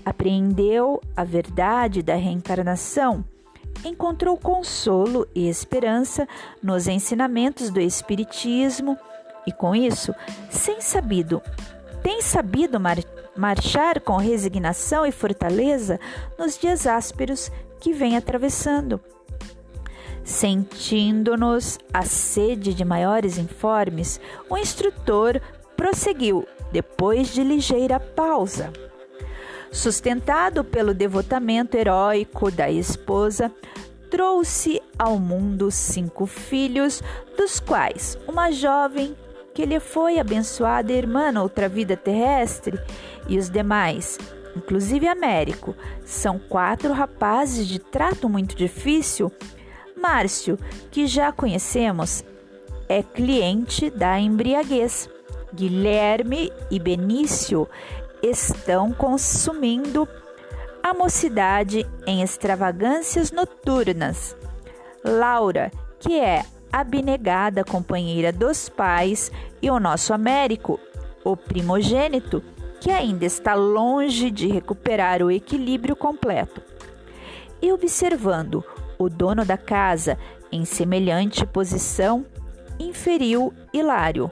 Apreendeu 0.04 1.00
a 1.16 1.24
verdade 1.24 2.04
da 2.04 2.14
reencarnação, 2.16 3.24
encontrou 3.86 4.36
consolo 4.36 5.26
e 5.34 5.48
esperança 5.48 6.28
nos 6.62 6.90
ensinamentos 6.90 7.70
do 7.70 7.80
Espiritismo 7.80 8.98
e 9.48 9.54
com 9.54 9.74
isso, 9.74 10.14
sem 10.50 10.82
sabido, 10.82 11.42
tem 12.04 12.22
sabido 12.22 12.78
mar 12.78 12.98
marchar 13.34 14.02
com 14.02 14.18
resignação 14.18 15.06
e 15.06 15.12
fortaleza 15.12 16.02
nos 16.38 16.58
dias 16.58 16.86
ásperos 16.86 17.50
que 17.80 17.94
vem 17.94 18.18
atravessando. 18.18 19.00
Sentindo-nos 20.22 21.80
a 21.94 22.04
sede 22.04 22.74
de 22.74 22.84
maiores 22.84 23.38
informes, 23.38 24.20
o 24.50 24.58
instrutor 24.58 25.42
prosseguiu, 25.82 26.48
depois 26.72 27.34
de 27.34 27.44
ligeira 27.44 28.00
pausa. 28.00 28.72
Sustentado 29.72 30.64
pelo 30.64 30.94
devotamento 30.94 31.76
heróico 31.76 32.52
da 32.52 32.70
esposa, 32.70 33.52
trouxe 34.08 34.80
ao 35.00 35.18
mundo 35.18 35.72
cinco 35.72 36.28
filhos, 36.28 37.02
dos 37.36 37.60
quais 37.60 38.16
uma 38.28 38.52
jovem 38.52 39.18
que 39.56 39.66
lhe 39.66 39.80
foi 39.80 40.20
abençoada 40.20 40.94
irmã 40.94 41.32
na 41.32 41.42
outra 41.42 41.68
vida 41.68 41.98
terrestre, 41.98 42.80
e 43.28 43.40
os 43.40 43.50
demais, 43.50 44.20
inclusive 44.56 45.08
Américo, 45.08 45.76
são 46.06 46.38
quatro 46.38 46.94
rapazes 46.94 47.66
de 47.66 47.80
trato 47.80 48.30
muito 48.30 48.56
difícil. 48.56 49.32
Márcio, 50.00 50.60
que 50.92 51.08
já 51.08 51.32
conhecemos, 51.32 52.24
é 52.88 53.02
cliente 53.02 53.90
da 53.90 54.20
embriaguez. 54.20 55.10
Guilherme 55.54 56.52
e 56.70 56.80
Benício 56.80 57.68
estão 58.22 58.92
consumindo 58.92 60.08
a 60.84 60.94
mocidade 60.94 61.86
em 62.06 62.22
extravagâncias 62.22 63.32
noturnas. 63.32 64.36
Laura, 65.04 65.72
que 66.00 66.20
é 66.20 66.44
abnegada 66.72 67.64
companheira 67.64 68.32
dos 68.32 68.70
pais, 68.70 69.32
e 69.62 69.70
o 69.70 69.80
nosso 69.80 70.14
Américo, 70.14 70.80
o 71.24 71.36
primogênito, 71.36 72.44
que 72.80 72.90
ainda 72.90 73.26
está 73.26 73.54
longe 73.54 74.32
de 74.32 74.48
recuperar 74.48 75.22
o 75.22 75.30
equilíbrio 75.30 75.96
completo. 75.96 76.62
E 77.62 77.72
observando 77.72 78.64
o 78.98 79.08
dono 79.10 79.46
da 79.46 79.58
casa 79.58 80.18
em 80.52 80.66
semelhante 80.66 81.46
posição, 81.46 82.26
inferiu 82.82 83.54
Hilário. 83.74 84.32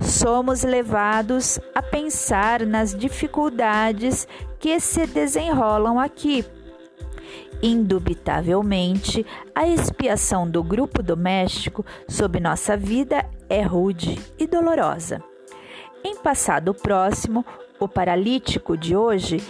Somos 0.00 0.62
levados 0.62 1.58
a 1.74 1.82
pensar 1.82 2.64
nas 2.66 2.94
dificuldades 2.94 4.26
que 4.58 4.80
se 4.80 5.06
desenrolam 5.06 5.98
aqui. 5.98 6.44
Indubitavelmente, 7.62 9.26
a 9.54 9.68
expiação 9.68 10.48
do 10.48 10.62
grupo 10.62 11.02
doméstico 11.02 11.84
sob 12.08 12.40
nossa 12.40 12.76
vida 12.76 13.28
é 13.48 13.60
rude 13.60 14.18
e 14.38 14.46
dolorosa. 14.46 15.22
Em 16.02 16.16
passado 16.16 16.72
próximo, 16.72 17.44
o 17.78 17.86
paralítico 17.86 18.76
de 18.76 18.96
hoje 18.96 19.42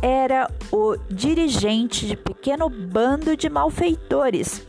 era 0.00 0.50
o 0.72 0.96
dirigente 1.10 2.06
de 2.06 2.16
pequeno 2.16 2.68
bando 2.68 3.36
de 3.36 3.50
malfeitores. 3.50 4.66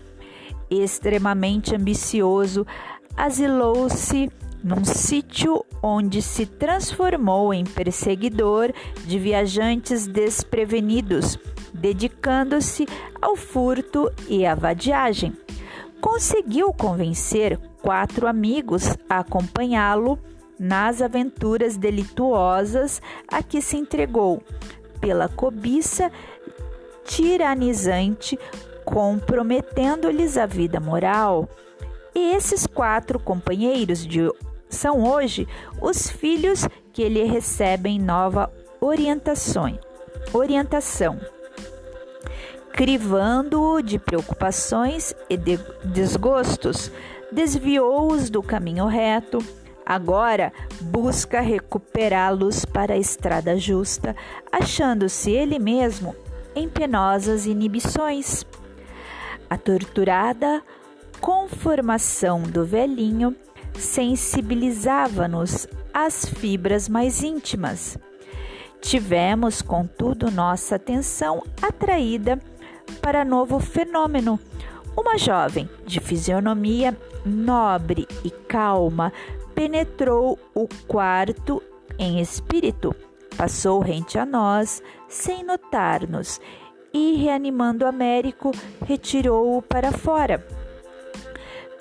Extremamente 0.70 1.75
ambicioso, 1.75 2.68
asilou-se 3.15 4.32
num 4.63 4.86
sítio 4.86 5.65
onde 5.82 6.22
se 6.22 6.46
transformou 6.46 7.53
em 7.53 7.65
perseguidor 7.65 8.72
de 9.05 9.20
viajantes 9.20 10.08
desprevenidos, 10.08 11.38
dedicando-se 11.74 12.88
ao 13.22 13.36
furto 13.36 14.10
e 14.29 14.46
à 14.46 14.55
vadiagem. 14.55 15.34
Conseguiu 16.00 16.74
convencer 16.74 17.60
quatro 17.82 18.27
amigos 18.27 18.96
a 19.10 19.20
acompanhá-lo 19.20 20.17
nas 20.58 21.01
aventuras 21.01 21.75
delituosas 21.75 23.01
a 23.27 23.43
que 23.43 23.62
se 23.62 23.75
entregou, 23.75 24.41
pela 25.01 25.27
cobiça 25.27 26.10
tiranizante, 27.03 28.39
comprometendo-lhes 28.86 30.38
a 30.38 30.46
vida 30.46 30.79
moral. 30.79 31.50
E 32.15 32.36
esses 32.36 32.67
quatro 32.67 33.20
companheiros 33.20 34.05
de, 34.05 34.29
são 34.70 35.03
hoje 35.03 35.48
os 35.82 36.10
filhos 36.10 36.67
que 36.91 37.08
lhe 37.08 37.24
recebem 37.24 38.00
nova 38.00 38.51
orientação. 38.79 39.79
orientação 40.34 41.20
crivando-o 42.74 43.84
de 43.84 44.00
preocupações 44.00 45.13
e 45.29 45.38
de 45.38 45.60
desgostos, 45.84 46.91
desviou-os 47.32 48.32
do 48.32 48.41
caminho 48.41 48.88
reto 48.88 49.38
Agora 49.86 50.53
busca 50.79 51.41
recuperá-los 51.41 52.63
para 52.63 52.93
a 52.93 52.98
estrada 52.98 53.58
justa, 53.58 54.15
achando-se 54.51 55.32
ele 55.32 55.60
mesmo 55.60 56.15
em 56.55 56.70
penosas 56.70 57.46
inibições. 57.46 58.46
A 59.50 59.58
torturada 59.58 60.63
conformação 61.24 62.44
do 62.44 62.65
velhinho 62.65 63.34
sensibilizava-nos 63.74 65.65
às 65.94 66.25
fibras 66.25 66.89
mais 66.89 67.24
íntimas. 67.24 67.98
Tivemos, 68.82 69.62
contudo, 69.62 70.30
nossa 70.30 70.75
atenção 70.75 71.42
atraída 71.62 72.38
para 73.01 73.24
novo 73.24 73.58
fenômeno. 73.62 74.38
Uma 74.98 75.17
jovem 75.17 75.69
de 75.86 76.02
fisionomia 76.02 76.95
nobre 77.26 78.06
e 78.26 78.30
calma 78.30 79.13
penetrou 79.56 80.38
o 80.54 80.67
quarto 80.89 81.63
em 81.98 82.19
espírito, 82.19 82.93
passou 83.38 83.80
rente 83.80 84.19
a 84.19 84.26
nós, 84.26 84.84
sem 85.08 85.41
notar-nos, 85.41 86.41
e, 86.93 87.15
reanimando 87.15 87.86
Américo, 87.86 88.52
retirou-o 88.86 89.62
para 89.62 89.93
fora. 89.93 90.45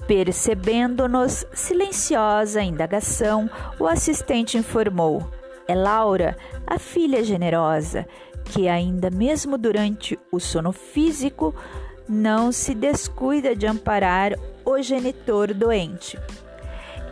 Percebendo-nos 0.06 1.46
silenciosa 1.54 2.62
indagação, 2.62 3.48
o 3.78 3.86
assistente 3.86 4.58
informou: 4.58 5.26
É 5.66 5.74
Laura, 5.74 6.36
a 6.66 6.78
filha 6.78 7.22
generosa, 7.22 8.06
que 8.44 8.68
ainda 8.68 9.10
mesmo 9.10 9.56
durante 9.56 10.18
o 10.30 10.40
sono 10.40 10.72
físico 10.72 11.54
não 12.08 12.50
se 12.50 12.74
descuida 12.74 13.54
de 13.54 13.66
amparar 13.66 14.32
o 14.64 14.82
genitor 14.82 15.54
doente. 15.54 16.18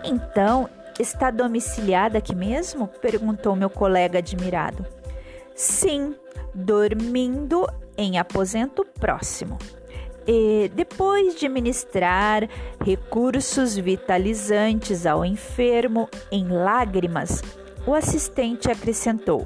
Então, 0.04 0.68
está 0.98 1.30
domiciliada 1.30 2.18
aqui 2.18 2.34
mesmo? 2.34 2.88
perguntou 3.00 3.54
meu 3.54 3.70
colega 3.70 4.18
admirado. 4.18 4.84
Sim, 5.54 6.14
dormindo 6.54 7.66
em 7.96 8.18
aposento 8.18 8.84
próximo. 8.98 9.58
E 10.32 10.70
depois 10.76 11.34
de 11.34 11.48
ministrar 11.48 12.48
recursos 12.84 13.76
vitalizantes 13.76 15.04
ao 15.04 15.24
enfermo 15.24 16.08
em 16.30 16.46
lágrimas, 16.46 17.42
o 17.84 17.92
assistente 17.92 18.70
acrescentou: 18.70 19.44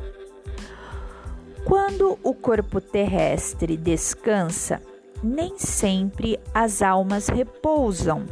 Quando 1.64 2.18
o 2.23 2.35
corpo 2.35 2.83
terrestre 2.83 3.79
descansa, 3.79 4.83
nem 5.23 5.59
sempre 5.59 6.38
as 6.53 6.83
almas 6.83 7.29
repousam 7.29 8.27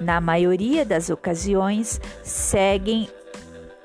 na 0.00 0.20
maioria 0.20 0.84
das 0.84 1.08
ocasiões, 1.08 2.00
seguem 2.24 3.08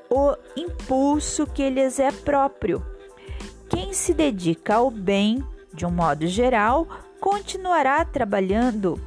o 0.10 0.36
impulso 0.58 1.46
que 1.46 1.70
lhes 1.70 2.00
é 2.00 2.12
próprio. 2.12 2.84
Quem 3.70 3.94
se 3.94 4.12
dedica 4.12 4.78
ao 4.78 4.90
bem, 4.90 5.46
de 5.72 5.86
um 5.86 5.92
modo 5.92 6.26
geral, 6.26 6.88
continuará 7.22 8.04
trabalhando 8.04 9.00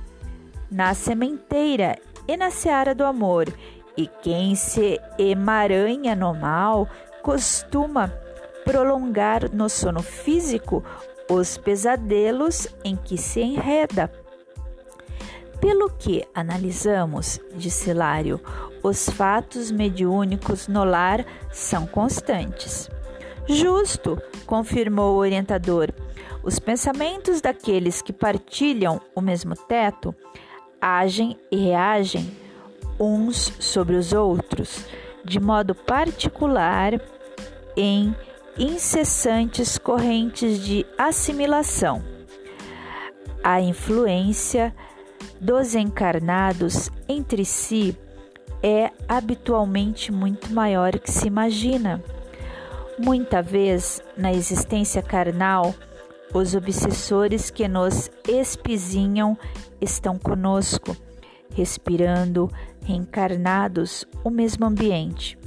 na 0.70 0.94
sementeira 0.94 1.98
e 2.26 2.36
na 2.36 2.50
seara 2.50 2.94
do 2.94 3.04
amor, 3.04 3.52
e 3.96 4.06
quem 4.06 4.54
se 4.54 4.98
emaranha 5.18 6.16
no 6.16 6.32
mal 6.32 6.88
costuma 7.22 8.08
prolongar 8.64 9.52
no 9.52 9.68
sono 9.68 10.02
físico 10.02 10.82
os 11.28 11.58
pesadelos 11.58 12.68
em 12.84 12.96
que 12.96 13.18
se 13.18 13.40
enreda. 13.40 14.10
Pelo 15.60 15.90
que 15.90 16.24
analisamos, 16.34 17.40
disse 17.54 17.92
Lário, 17.92 18.40
os 18.82 19.08
fatos 19.08 19.70
mediúnicos 19.70 20.68
no 20.68 20.84
lar 20.84 21.24
são 21.50 21.86
constantes. 21.86 22.90
Justo, 23.46 24.20
confirmou 24.46 25.14
o 25.14 25.18
orientador. 25.18 25.92
Os 26.44 26.58
pensamentos 26.58 27.40
daqueles 27.40 28.02
que 28.02 28.12
partilham 28.12 29.00
o 29.14 29.20
mesmo 29.22 29.56
teto 29.56 30.14
agem 30.78 31.38
e 31.50 31.56
reagem 31.56 32.36
uns 33.00 33.50
sobre 33.58 33.96
os 33.96 34.12
outros, 34.12 34.84
de 35.24 35.40
modo 35.40 35.74
particular 35.74 37.00
em 37.74 38.14
incessantes 38.58 39.78
correntes 39.78 40.62
de 40.62 40.84
assimilação. 40.98 42.04
A 43.42 43.62
influência 43.62 44.74
dos 45.40 45.74
encarnados 45.74 46.90
entre 47.08 47.46
si 47.46 47.96
é 48.62 48.90
habitualmente 49.08 50.12
muito 50.12 50.52
maior 50.52 50.98
que 50.98 51.10
se 51.10 51.26
imagina. 51.26 52.02
Muita 52.98 53.40
vez, 53.40 54.02
na 54.16 54.32
existência 54.32 55.02
carnal, 55.02 55.74
os 56.32 56.54
obsessores 56.54 57.50
que 57.50 57.68
nos 57.68 58.10
espizinham 58.28 59.36
estão 59.80 60.18
conosco, 60.18 60.96
respirando, 61.54 62.50
reencarnados, 62.82 64.04
o 64.24 64.30
mesmo 64.30 64.66
ambiente. 64.66 65.38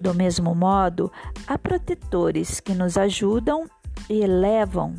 Do 0.00 0.14
mesmo 0.14 0.54
modo, 0.54 1.12
há 1.46 1.56
protetores 1.56 2.60
que 2.60 2.74
nos 2.74 2.96
ajudam 2.96 3.66
e 4.08 4.20
elevam 4.20 4.94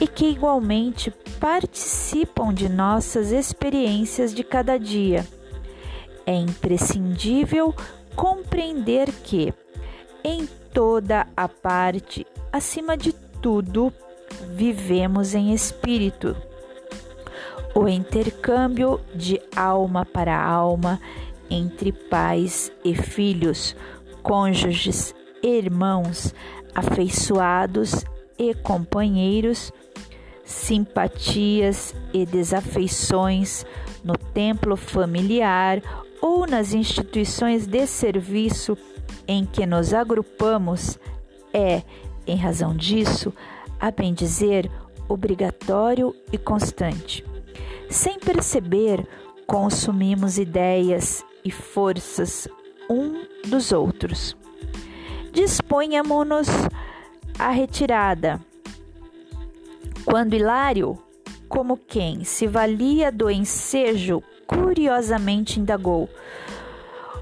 e 0.00 0.06
que 0.06 0.26
igualmente 0.26 1.10
participam 1.38 2.52
de 2.52 2.68
nossas 2.68 3.30
experiências 3.32 4.34
de 4.34 4.42
cada 4.42 4.78
dia. 4.78 5.26
É 6.24 6.34
imprescindível 6.34 7.74
compreender 8.16 9.12
que, 9.22 9.52
em 10.24 10.46
toda 10.72 11.26
a 11.36 11.48
parte, 11.48 12.26
acima 12.52 12.96
de 12.96 13.12
tudo, 13.40 13.92
vivemos 14.54 15.34
em 15.34 15.52
espírito. 15.52 16.36
O 17.74 17.88
intercâmbio 17.88 19.00
de 19.14 19.40
alma 19.54 20.04
para 20.04 20.40
alma 20.40 21.00
entre 21.48 21.92
pais 21.92 22.70
e 22.84 22.94
filhos, 22.94 23.76
cônjuges, 24.22 25.14
irmãos, 25.42 26.34
afeiçoados 26.74 28.04
e 28.38 28.54
companheiros, 28.54 29.72
simpatias 30.44 31.94
e 32.12 32.24
desafeições 32.26 33.64
no 34.02 34.16
templo 34.16 34.76
familiar 34.76 35.82
ou 36.20 36.46
nas 36.46 36.72
instituições 36.72 37.66
de 37.66 37.86
serviço 37.86 38.76
em 39.26 39.44
que 39.44 39.64
nos 39.64 39.94
agrupamos 39.94 40.98
é, 41.52 41.82
em 42.30 42.36
razão 42.36 42.74
disso, 42.74 43.32
a 43.78 43.90
bem 43.90 44.14
dizer, 44.14 44.70
obrigatório 45.08 46.14
e 46.32 46.38
constante. 46.38 47.24
Sem 47.88 48.18
perceber, 48.18 49.06
consumimos 49.46 50.38
ideias 50.38 51.24
e 51.44 51.50
forças 51.50 52.46
um 52.88 53.24
dos 53.48 53.72
outros. 53.72 54.36
Disponhamos-nos 55.32 56.48
à 57.38 57.50
retirada. 57.50 58.40
Quando 60.04 60.34
Hilário, 60.34 60.98
como 61.48 61.76
quem 61.76 62.22
se 62.22 62.46
valia 62.46 63.10
do 63.10 63.30
ensejo, 63.30 64.22
curiosamente 64.46 65.58
indagou: 65.58 66.08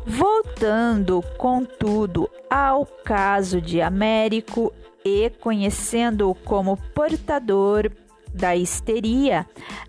Voltando, 0.06 1.22
contudo, 1.36 2.28
ao 2.50 2.86
caso 2.86 3.60
de 3.60 3.80
Américo 3.80 4.72
e 5.08 5.30
conhecendo-o 5.30 6.34
como 6.34 6.76
portador 6.94 7.90
da 8.32 8.54
histeria, 8.54 9.46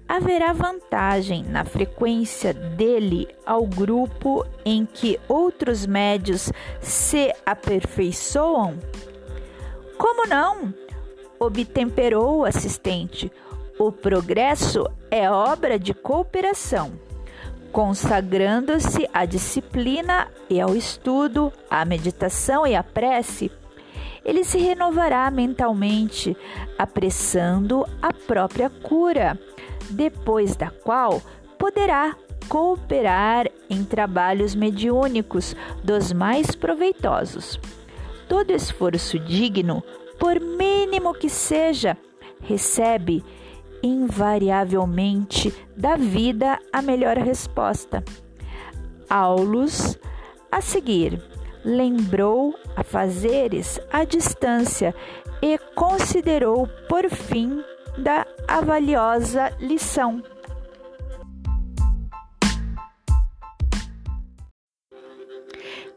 haverá 0.08 0.54
vantagem 0.54 1.44
na 1.44 1.66
frequência 1.66 2.54
dele 2.54 3.28
ao 3.46 3.66
grupo 3.66 4.46
em 4.64 4.86
que 4.86 5.20
outros 5.28 5.86
médios 5.86 6.52
se 6.80 7.34
aperfeiçoam? 7.46 8.80
Como 9.98 10.26
não? 10.26 10.74
Obtemperou 11.38 12.40
o 12.40 12.46
assistente. 12.46 13.30
O 13.78 13.92
progresso 13.92 14.86
é 15.12 15.30
obra 15.30 15.78
de 15.78 15.94
cooperação. 15.94 16.94
Consagrando-se 17.74 19.08
à 19.14 19.26
disciplina 19.26 20.28
e 20.50 20.60
ao 20.60 20.76
estudo, 20.76 21.52
à 21.70 21.86
meditação 21.86 22.66
e 22.66 22.76
à 22.76 22.82
prece, 22.82 23.52
ele 24.24 24.44
se 24.44 24.58
renovará 24.58 25.30
mentalmente, 25.32 26.36
apressando 26.78 27.86
a 28.02 28.14
própria 28.14 28.70
cura, 28.70 29.40
depois 29.90 30.56
da 30.56 30.70
qual 30.70 31.22
poderá 31.58 32.16
cooperar 32.48 33.48
em 33.70 33.84
trabalhos 33.84 34.56
mediúnicos 34.56 35.56
dos 35.84 36.12
mais 36.12 36.56
proveitosos. 36.56 37.60
Todo 38.28 38.52
esforço 38.52 39.20
digno, 39.20 39.84
por 40.20 40.40
mínimo 40.40 41.14
que 41.14 41.30
seja, 41.30 41.98
recebe 42.42 43.24
invariavelmente 43.82 45.54
da 45.76 45.96
vida 45.96 46.60
a 46.72 46.82
melhor 46.82 47.18
resposta. 47.18 48.04
Aulus, 49.10 49.98
a 50.52 50.62
seguir, 50.62 51.22
lembrou 51.64 52.54
a 52.76 52.84
fazeres 52.84 53.80
à 53.92 54.04
distância 54.04 54.94
e 55.42 55.58
considerou 55.76 56.68
por 56.88 57.10
fim 57.10 57.64
da 57.98 58.26
avaliosa 58.48 59.50
lição. 59.60 60.22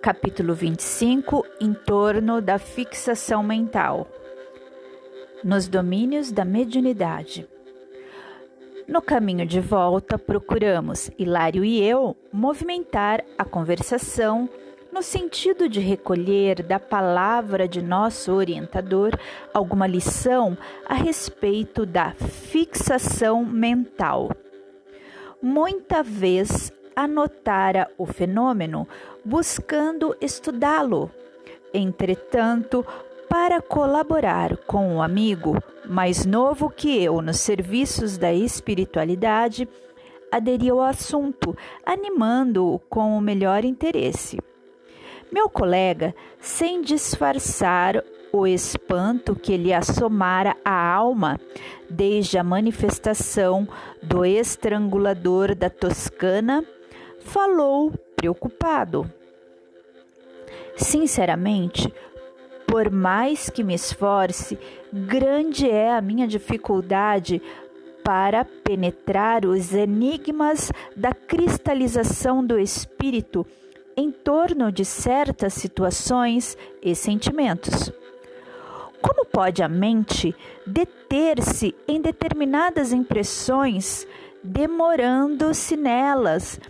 Capítulo 0.01 0.53
25 0.55 1.47
Em 1.61 1.73
torno 1.73 2.41
da 2.41 2.59
fixação 2.59 3.43
mental. 3.43 4.09
Nos 5.45 5.69
domínios 5.69 6.33
da 6.33 6.45
mediunidade. 6.45 7.49
No 8.89 9.01
caminho 9.01 9.47
de 9.47 9.61
volta, 9.61 10.19
procuramos, 10.19 11.09
Hilário 11.17 11.65
e 11.65 11.81
eu, 11.81 12.17
movimentar 12.33 13.25
a 13.39 13.45
conversação 13.45 14.49
no 14.93 15.03
sentido 15.03 15.71
de 15.71 15.81
recolher 15.81 16.63
da 16.63 16.79
palavra 16.79 17.67
de 17.67 17.81
nosso 17.81 18.31
orientador 18.31 19.19
alguma 19.55 19.87
lição 19.87 20.57
a 20.87 20.93
respeito 20.93 21.87
da 21.87 22.13
fixação 22.13 23.43
mental. 23.43 24.31
Muita 25.41 26.03
vez 26.03 26.71
anotara 26.95 27.91
o 27.97 28.05
fenômeno 28.05 28.87
buscando 29.25 30.15
estudá-lo. 30.21 31.11
Entretanto, 31.73 32.85
para 33.31 33.63
colaborar 33.63 34.59
com 34.59 34.97
um 34.97 35.03
amigo 35.03 35.57
mais 35.87 36.27
novo 36.27 36.69
que 36.69 37.03
eu 37.03 37.23
nos 37.23 37.41
serviços 37.41 38.19
da 38.19 38.31
espiritualidade, 38.31 39.67
aderi 40.31 40.69
ao 40.69 40.83
assunto, 40.83 41.57
animando-o 41.85 42.79
com 42.79 43.17
o 43.17 43.23
melhor 43.23 43.65
interesse. 43.65 44.39
Meu 45.33 45.49
colega, 45.49 46.15
sem 46.39 46.83
disfarçar 46.83 48.05
o 48.31 48.47
espanto 48.47 49.35
que 49.35 49.57
lhe 49.57 49.73
assomara 49.73 50.55
a 50.63 50.93
alma 50.93 51.41
desde 51.89 52.37
a 52.37 52.45
manifestação 52.45 53.67
do 54.03 54.27
estrangulador 54.27 55.55
da 55.55 55.71
Toscana, 55.71 56.63
falou 57.21 57.93
preocupado. 58.15 59.11
Sinceramente, 60.77 61.91
por 62.67 62.91
mais 62.91 63.49
que 63.49 63.65
me 63.65 63.73
esforce, 63.73 64.59
grande 64.93 65.67
é 65.67 65.95
a 65.95 66.03
minha 66.03 66.29
dificuldade 66.29 67.41
para 68.05 68.45
penetrar 68.45 69.47
os 69.47 69.73
enigmas 69.73 70.71
da 70.95 71.15
cristalização 71.15 72.45
do 72.45 72.59
espírito 72.59 73.47
em 73.97 74.11
torno 74.11 74.71
de 74.71 74.85
certas 74.85 75.55
situações 75.55 76.57
e 76.83 76.95
sentimentos. 76.95 77.93
Como 79.01 79.27
pode 79.27 79.63
a 79.63 79.69
mente 79.69 80.35
deter-se 80.67 81.75
em 81.89 82.01
determinadas 82.01 82.93
impressões, 82.93 84.07
demorando-se 84.43 85.77
nelas, 85.77 86.61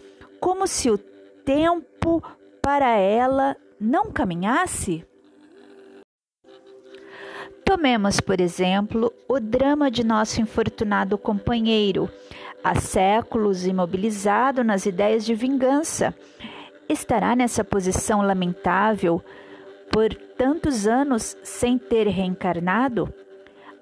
como 0.40 0.66
se 0.66 0.90
o 0.90 0.96
tempo 0.96 2.22
para 2.62 2.96
ela 2.96 3.56
não 3.78 4.11
caminhasse? 4.11 5.04
Tomemos, 7.64 8.20
por 8.20 8.40
exemplo, 8.40 9.12
o 9.28 9.38
drama 9.38 9.90
de 9.90 10.04
nosso 10.04 10.40
infortunado 10.40 11.16
companheiro, 11.16 12.11
há 12.62 12.74
séculos 12.74 13.66
imobilizado 13.66 14.64
nas 14.64 14.85
ideias 14.87 15.24
de 15.24 15.35
vingança 15.35 16.14
estará 16.92 17.35
nessa 17.35 17.64
posição 17.64 18.22
lamentável 18.22 19.22
por 19.90 20.14
tantos 20.14 20.87
anos 20.87 21.37
sem 21.42 21.78
ter 21.78 22.07
reencarnado? 22.07 23.12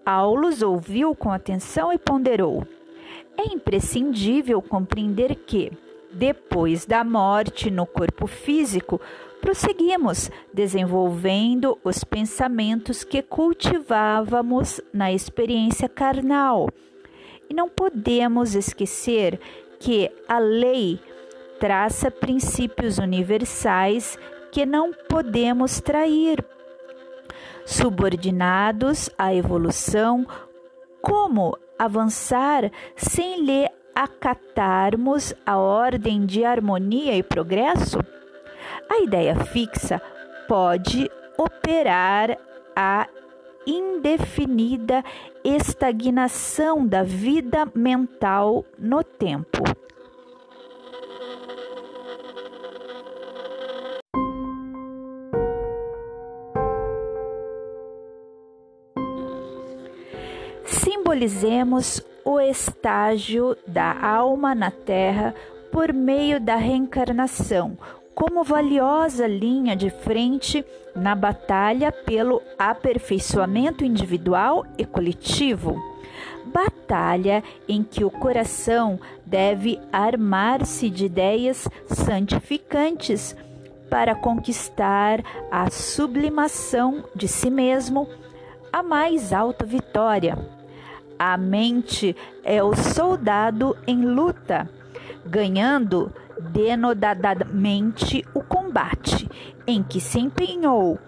Aulus 0.04 0.62
ouviu 0.62 1.14
com 1.14 1.30
atenção 1.30 1.92
e 1.92 1.98
ponderou. 1.98 2.66
É 3.36 3.44
imprescindível 3.52 4.60
compreender 4.60 5.34
que, 5.34 5.70
depois 6.12 6.86
da 6.86 7.04
morte 7.04 7.70
no 7.70 7.86
corpo 7.86 8.26
físico, 8.26 9.00
prosseguimos 9.40 10.30
desenvolvendo 10.52 11.78
os 11.82 12.04
pensamentos 12.04 13.04
que 13.04 13.22
cultivávamos 13.22 14.80
na 14.92 15.12
experiência 15.12 15.88
carnal. 15.88 16.68
E 17.48 17.54
não 17.54 17.68
podemos 17.68 18.54
esquecer 18.54 19.40
que 19.78 20.10
a 20.28 20.38
lei 20.38 21.00
traça 21.60 22.10
princípios 22.10 22.98
universais 22.98 24.18
que 24.50 24.64
não 24.64 24.92
podemos 25.08 25.78
trair. 25.78 26.42
Subordinados 27.66 29.10
à 29.16 29.32
evolução, 29.32 30.26
como 31.02 31.56
avançar 31.78 32.72
sem 32.96 33.44
lhe 33.44 33.68
acatarmos 33.94 35.34
a 35.44 35.58
ordem 35.58 36.24
de 36.24 36.44
harmonia 36.44 37.14
e 37.14 37.22
progresso? 37.22 37.98
A 38.88 39.02
ideia 39.02 39.36
fixa 39.36 40.00
pode 40.48 41.10
operar 41.38 42.36
a 42.74 43.06
indefinida 43.66 45.04
estagnação 45.44 46.86
da 46.86 47.02
vida 47.02 47.68
mental 47.74 48.64
no 48.78 49.04
tempo. 49.04 49.62
Simbolizemos 61.20 62.00
o 62.24 62.40
estágio 62.40 63.54
da 63.66 63.94
alma 64.00 64.54
na 64.54 64.70
Terra 64.70 65.34
por 65.70 65.92
meio 65.92 66.40
da 66.40 66.56
reencarnação, 66.56 67.76
como 68.14 68.42
valiosa 68.42 69.26
linha 69.26 69.76
de 69.76 69.90
frente 69.90 70.64
na 70.96 71.14
batalha 71.14 71.92
pelo 71.92 72.40
aperfeiçoamento 72.58 73.84
individual 73.84 74.64
e 74.78 74.84
coletivo. 74.86 75.76
Batalha 76.46 77.44
em 77.68 77.82
que 77.82 78.02
o 78.02 78.10
coração 78.10 78.98
deve 79.26 79.78
armar-se 79.92 80.88
de 80.88 81.04
ideias 81.04 81.68
santificantes 81.86 83.36
para 83.90 84.14
conquistar 84.14 85.20
a 85.50 85.68
sublimação 85.70 87.04
de 87.14 87.28
si 87.28 87.50
mesmo, 87.50 88.08
a 88.72 88.82
mais 88.82 89.32
alta 89.32 89.66
vitória. 89.66 90.59
A 91.22 91.36
mente 91.36 92.16
é 92.42 92.62
o 92.62 92.74
soldado 92.74 93.76
em 93.86 94.06
luta, 94.06 94.66
ganhando 95.26 96.10
denodadamente 96.40 98.24
o 98.32 98.40
combate 98.42 99.28
em 99.66 99.82
que 99.82 100.00
se 100.00 100.18
empenhou, 100.18 100.98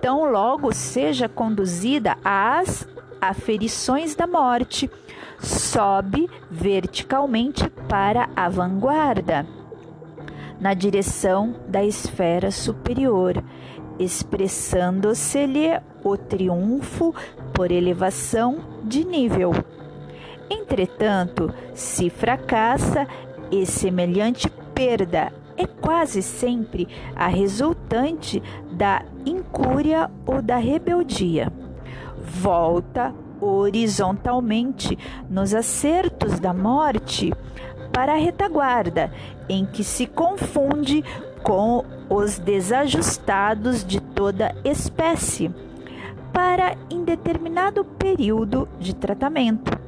tão 0.00 0.28
logo 0.28 0.74
seja 0.74 1.28
conduzida 1.28 2.18
às 2.24 2.88
aferições 3.20 4.16
da 4.16 4.26
morte, 4.26 4.90
sobe 5.38 6.28
verticalmente 6.50 7.70
para 7.88 8.30
a 8.34 8.48
vanguarda, 8.48 9.46
na 10.58 10.74
direção 10.74 11.54
da 11.68 11.84
esfera 11.84 12.50
superior, 12.50 13.40
expressando-se-lhe 13.96 15.80
o 16.02 16.16
triunfo 16.16 17.14
por 17.54 17.70
elevação 17.70 18.71
de 18.82 19.04
nível. 19.04 19.52
Entretanto, 20.50 21.52
se 21.74 22.10
fracassa 22.10 23.06
e 23.50 23.64
semelhante 23.66 24.50
perda 24.74 25.32
é 25.56 25.66
quase 25.66 26.22
sempre 26.22 26.88
a 27.14 27.28
resultante 27.28 28.42
da 28.70 29.02
incúria 29.24 30.10
ou 30.26 30.42
da 30.42 30.56
rebeldia. 30.56 31.52
Volta 32.18 33.14
horizontalmente 33.40 34.96
nos 35.28 35.54
acertos 35.54 36.38
da 36.38 36.54
morte 36.54 37.32
para 37.92 38.14
a 38.14 38.16
retaguarda, 38.16 39.12
em 39.48 39.66
que 39.66 39.84
se 39.84 40.06
confunde 40.06 41.04
com 41.42 41.84
os 42.08 42.38
desajustados 42.38 43.84
de 43.84 44.00
toda 44.00 44.54
espécie, 44.64 45.50
para 46.32 46.76
indeterminado 46.90 47.84
período 47.84 48.68
de 48.78 48.94
tratamento. 48.94 49.78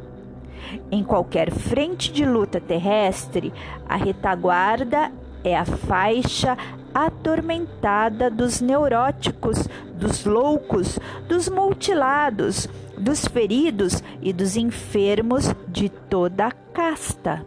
Em 0.90 1.02
qualquer 1.04 1.50
frente 1.50 2.12
de 2.12 2.24
luta 2.24 2.60
terrestre, 2.60 3.52
a 3.88 3.96
retaguarda 3.96 5.10
é 5.42 5.56
a 5.56 5.64
faixa 5.64 6.56
atormentada 6.94 8.30
dos 8.30 8.60
neuróticos, 8.60 9.68
dos 9.94 10.24
loucos, 10.24 10.98
dos 11.28 11.48
mutilados, 11.48 12.68
dos 12.96 13.26
feridos 13.26 14.02
e 14.22 14.32
dos 14.32 14.56
enfermos 14.56 15.52
de 15.68 15.88
toda 15.88 16.46
a 16.46 16.52
casta. 16.72 17.44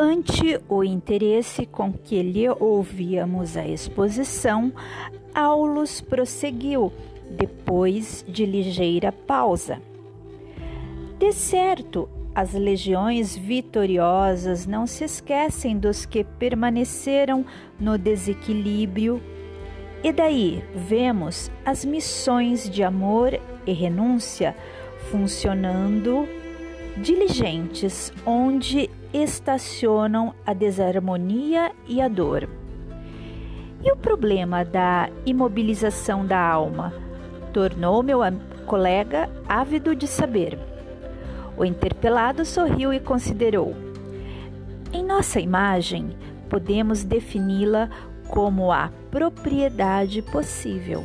Ante 0.00 0.60
o 0.68 0.84
interesse 0.84 1.66
com 1.66 1.92
que 1.92 2.22
lhe 2.22 2.48
ouvíamos 2.48 3.56
a 3.56 3.66
exposição, 3.66 4.72
Aulus 5.34 6.00
prosseguiu, 6.00 6.92
depois 7.28 8.24
de 8.28 8.46
ligeira 8.46 9.10
pausa. 9.10 9.82
De 11.18 11.32
certo, 11.32 12.08
as 12.32 12.54
legiões 12.54 13.36
vitoriosas 13.36 14.66
não 14.66 14.86
se 14.86 15.02
esquecem 15.02 15.76
dos 15.76 16.06
que 16.06 16.22
permaneceram 16.22 17.44
no 17.80 17.98
desequilíbrio, 17.98 19.20
e 20.04 20.12
daí 20.12 20.62
vemos 20.76 21.50
as 21.66 21.84
missões 21.84 22.70
de 22.70 22.84
amor 22.84 23.36
e 23.66 23.72
renúncia 23.72 24.54
funcionando 25.10 26.28
diligentes 26.98 28.12
onde 28.24 28.88
estacionam 29.12 30.34
a 30.44 30.52
desarmonia 30.52 31.72
e 31.86 32.00
a 32.00 32.08
dor. 32.08 32.48
E 33.82 33.92
o 33.92 33.96
problema 33.96 34.64
da 34.64 35.08
imobilização 35.24 36.26
da 36.26 36.40
alma 36.40 36.92
tornou 37.52 38.02
meu 38.02 38.20
colega 38.66 39.30
ávido 39.48 39.94
de 39.94 40.06
saber. 40.06 40.58
O 41.56 41.64
interpelado 41.64 42.44
sorriu 42.44 42.92
e 42.92 43.00
considerou: 43.00 43.74
Em 44.92 45.04
nossa 45.04 45.40
imagem, 45.40 46.10
podemos 46.48 47.04
defini-la 47.04 47.88
como 48.28 48.70
a 48.70 48.90
propriedade 49.10 50.22
possível. 50.22 51.02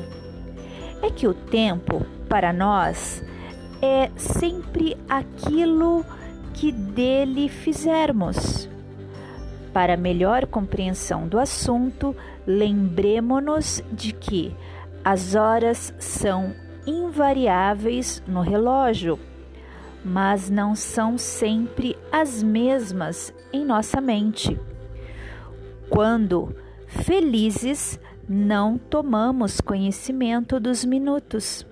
É 1.01 1.09
que 1.09 1.27
o 1.27 1.33
tempo, 1.33 2.05
para 2.27 2.53
nós, 2.53 3.23
é 3.81 4.09
sempre 4.15 4.97
aquilo 5.09 6.03
que 6.03 6.22
dele 6.71 7.49
fizermos. 7.49 8.69
Para 9.73 9.97
melhor 9.97 10.45
compreensão 10.45 11.27
do 11.27 11.39
assunto, 11.39 12.15
lembremo-nos 12.45 13.83
de 13.91 14.13
que 14.13 14.55
as 15.03 15.35
horas 15.35 15.93
são 15.97 16.53
invariáveis 16.85 18.21
no 18.27 18.41
relógio, 18.41 19.19
mas 20.05 20.49
não 20.49 20.75
são 20.75 21.17
sempre 21.17 21.97
as 22.11 22.43
mesmas 22.43 23.33
em 23.51 23.65
nossa 23.65 23.99
mente. 23.99 24.59
Quando 25.89 26.55
felizes, 26.87 27.99
não 28.29 28.77
tomamos 28.77 29.59
conhecimento 29.59 30.59
dos 30.59 30.85
minutos 30.85 31.65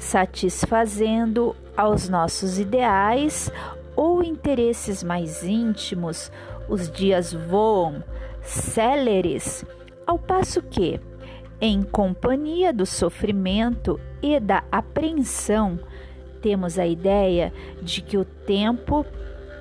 satisfazendo 0.00 1.54
aos 1.76 2.08
nossos 2.08 2.58
ideais 2.58 3.52
ou 4.00 4.22
interesses 4.22 5.02
mais 5.02 5.44
íntimos, 5.44 6.32
os 6.70 6.90
dias 6.90 7.34
voam, 7.34 8.02
céleres, 8.40 9.62
ao 10.06 10.18
passo 10.18 10.62
que, 10.62 10.98
em 11.60 11.82
companhia 11.82 12.72
do 12.72 12.86
sofrimento 12.86 14.00
e 14.22 14.40
da 14.40 14.64
apreensão, 14.72 15.78
temos 16.40 16.78
a 16.78 16.86
ideia 16.86 17.52
de 17.82 18.00
que 18.00 18.16
o 18.16 18.24
tempo 18.24 19.04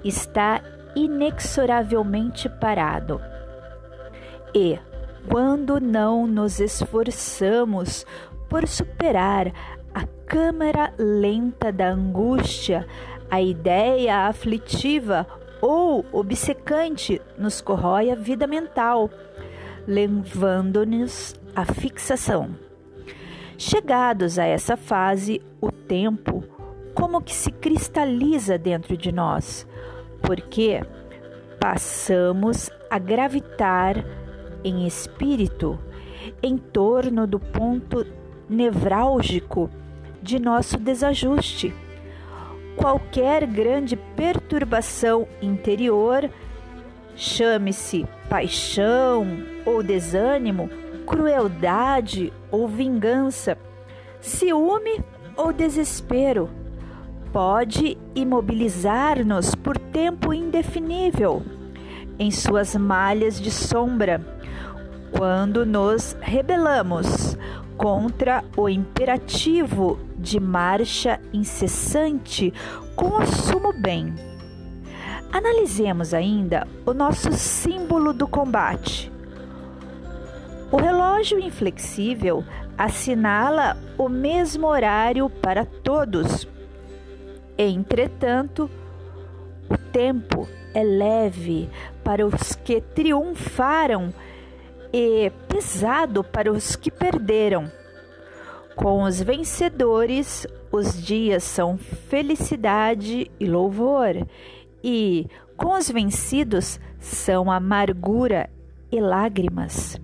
está 0.05 0.61
inexoravelmente 0.95 2.47
parado. 2.47 3.19
E, 4.55 4.79
quando 5.29 5.81
não 5.81 6.25
nos 6.25 6.61
esforçamos 6.61 8.05
por 8.47 8.65
superar 8.65 9.51
câmara 10.29 10.93
lenta 10.99 11.71
da 11.71 11.89
angústia, 11.89 12.85
a 13.31 13.41
ideia 13.41 14.27
aflitiva 14.27 15.25
ou 15.59 16.05
obcecante 16.11 17.19
nos 17.35 17.61
corrói 17.61 18.11
a 18.11 18.15
vida 18.15 18.45
mental, 18.45 19.09
levando-nos 19.87 21.33
à 21.55 21.65
fixação. 21.65 22.55
Chegados 23.57 24.37
a 24.37 24.45
essa 24.45 24.77
fase, 24.77 25.41
o 25.59 25.71
tempo 25.71 26.43
como 26.93 27.21
que 27.21 27.33
se 27.33 27.51
cristaliza 27.51 28.55
dentro 28.55 28.95
de 28.95 29.11
nós, 29.11 29.67
porque 30.21 30.79
passamos 31.59 32.69
a 32.87 32.99
gravitar 32.99 34.05
em 34.63 34.85
espírito 34.85 35.79
em 36.43 36.55
torno 36.55 37.25
do 37.25 37.39
ponto 37.39 38.05
nevrálgico 38.47 39.71
de 40.21 40.39
nosso 40.39 40.77
desajuste. 40.77 41.73
Qualquer 42.75 43.45
grande 43.45 43.97
perturbação 44.15 45.27
interior, 45.41 46.29
chame-se 47.15 48.05
paixão 48.29 49.27
ou 49.65 49.83
desânimo, 49.83 50.69
crueldade 51.05 52.31
ou 52.51 52.67
vingança, 52.67 53.57
ciúme 54.21 55.03
ou 55.35 55.51
desespero, 55.51 56.49
pode 57.33 57.97
imobilizar-nos 58.15 59.55
por 59.55 59.77
tempo 59.77 60.33
indefinível 60.33 61.43
em 62.17 62.31
suas 62.31 62.75
malhas 62.75 63.39
de 63.39 63.49
sombra, 63.51 64.21
quando 65.11 65.65
nos 65.65 66.15
rebelamos 66.21 67.37
contra 67.77 68.43
o 68.57 68.67
imperativo 68.67 69.97
de 70.19 70.39
marcha 70.39 71.19
incessante 71.33 72.53
com 72.95 73.07
o 73.07 73.25
sumo 73.25 73.73
bem. 73.73 74.13
Analisemos 75.31 76.13
ainda 76.13 76.67
o 76.85 76.93
nosso 76.93 77.31
símbolo 77.31 78.11
do 78.13 78.27
combate. 78.27 79.11
O 80.71 80.77
relógio 80.77 81.39
inflexível 81.39 82.43
assinala 82.77 83.77
o 83.97 84.09
mesmo 84.09 84.67
horário 84.67 85.29
para 85.29 85.65
todos. 85.65 86.47
Entretanto, 87.57 88.69
o 89.69 89.77
tempo 89.77 90.47
é 90.73 90.83
leve 90.83 91.69
para 92.03 92.25
os 92.25 92.55
que 92.55 92.81
triunfaram 92.81 94.13
e 94.91 95.31
pesado 95.47 96.23
para 96.23 96.51
os 96.51 96.75
que 96.75 96.89
perderam. 96.89 97.78
Com 98.79 99.03
os 99.03 99.21
vencedores, 99.21 100.47
os 100.71 101.05
dias 101.05 101.43
são 101.43 101.77
felicidade 101.77 103.29
e 103.37 103.45
louvor, 103.45 104.25
e 104.81 105.27
com 105.57 105.77
os 105.77 105.91
vencidos 105.91 106.79
são 106.97 107.51
amargura 107.51 108.49
e 108.89 109.01
lágrimas. 109.01 109.99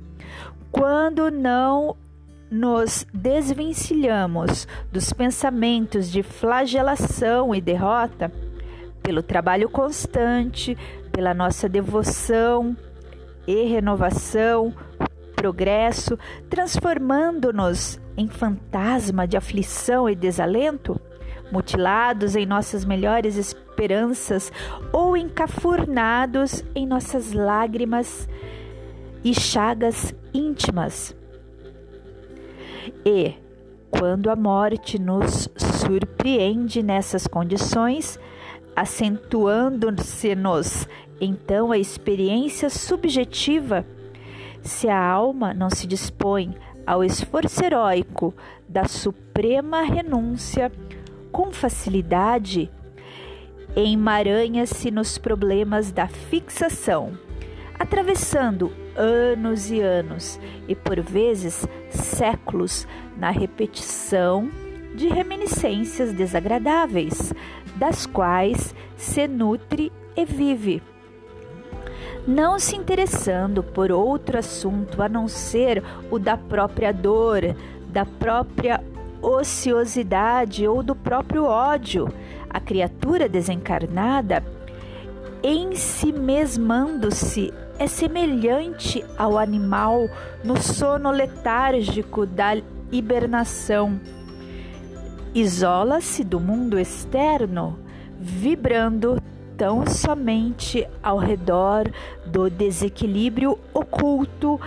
Quando 0.73 1.31
não 1.31 1.95
nos 2.51 3.07
desvencilhamos 3.13 4.67
dos 4.91 5.13
pensamentos 5.13 6.11
de 6.11 6.21
flagelação 6.21 7.55
e 7.55 7.61
derrota, 7.61 8.29
pelo 9.01 9.23
trabalho 9.23 9.69
constante, 9.69 10.77
pela 11.13 11.33
nossa 11.33 11.69
devoção 11.69 12.75
e 13.47 13.67
renovação, 13.67 14.73
progresso, 15.33 16.19
transformando-nos 16.49 18.03
em 18.17 18.27
fantasma 18.27 19.27
de 19.27 19.37
aflição 19.37 20.09
e 20.09 20.15
desalento, 20.15 20.99
mutilados 21.51 22.35
em 22.35 22.43
nossas 22.45 22.83
melhores 22.85 23.37
esperanças 23.37 24.51
ou 24.91 25.15
encafurnados 25.15 26.65
em 26.73 26.87
nossas 26.87 27.33
lágrimas 27.33 28.27
e 29.23 29.31
chagas 29.33 30.13
íntimas. 30.33 31.15
E, 33.05 33.35
quando 33.89 34.29
a 34.29 34.35
morte 34.35 34.99
nos 34.99 35.47
surpreende 35.57 36.83
nessas 36.83 37.25
condições, 37.27 38.19
acentuando-se-nos 38.75 40.87
então 41.19 41.71
a 41.71 41.77
experiência 41.77 42.69
subjetiva, 42.69 43.85
se 44.61 44.89
a 44.89 44.99
alma 44.99 45.53
não 45.53 45.69
se 45.69 45.87
dispõe 45.87 46.53
ao 46.85 47.03
esforço 47.03 47.63
heróico 47.63 48.33
da 48.67 48.85
suprema 48.85 49.81
renúncia, 49.81 50.71
com 51.31 51.51
facilidade 51.51 52.71
emaranha-se 53.75 54.89
nos 54.89 55.17
problemas 55.17 55.91
da 55.91 56.07
fixação, 56.07 57.17
atravessando 57.77 58.71
anos 58.95 59.69
e 59.69 59.81
anos 59.81 60.39
e 60.67 60.73
por 60.73 61.01
vezes 61.01 61.67
séculos 61.89 62.87
na 63.17 63.31
repetição 63.31 64.49
de 64.95 65.09
reminiscências 65.09 66.13
desagradáveis, 66.13 67.33
das 67.75 68.05
quais 68.05 68.73
se 68.95 69.27
nutre 69.27 69.91
e 70.15 70.23
vive. 70.23 70.81
Não 72.27 72.57
se 72.57 72.75
interessando 72.75 73.61
por 73.61 73.91
outro 73.91 74.39
assunto 74.39 75.01
a 75.03 75.07
não 75.07 75.27
ser 75.27 75.83
o 76.09 76.17
da 76.17 76.35
própria 76.35 76.91
dor, 76.91 77.55
da 77.89 78.03
própria 78.03 78.83
ociosidade 79.21 80.67
ou 80.67 80.81
do 80.81 80.95
próprio 80.95 81.45
ódio, 81.45 82.11
a 82.49 82.59
criatura 82.59 83.29
desencarnada, 83.29 84.43
em 85.43 85.75
si 85.75 86.11
mesmando-se, 86.11 87.53
é 87.77 87.85
semelhante 87.85 89.05
ao 89.17 89.37
animal 89.37 90.09
no 90.43 90.59
sono 90.59 91.11
letárgico 91.11 92.25
da 92.25 92.57
hibernação. 92.91 93.99
Isola-se 95.33 96.23
do 96.23 96.39
mundo 96.39 96.79
externo, 96.79 97.77
vibrando 98.19 99.21
tão 99.57 99.85
somente 99.87 100.87
ao 101.01 101.17
redor 101.17 101.91
do 102.25 102.49
desequilíbrio 102.49 103.57
oculto 103.73 104.59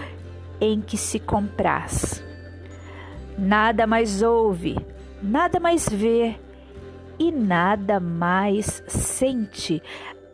em 0.61 0.81
que 0.81 0.97
se 0.97 1.19
compraz. 1.19 2.23
Nada 3.37 3.87
mais 3.87 4.23
ouve, 4.23 4.77
nada 5.23 5.61
mais 5.61 5.89
vê 5.89 6.37
e 7.19 7.31
nada 7.31 8.01
mais 8.01 8.83
sente 8.87 9.83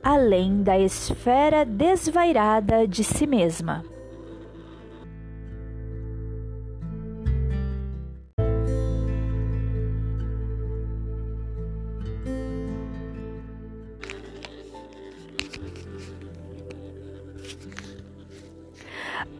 além 0.02 0.62
da 0.62 0.78
esfera 0.78 1.64
desvairada 1.64 2.86
de 2.86 3.02
si 3.02 3.26
mesma. 3.26 3.93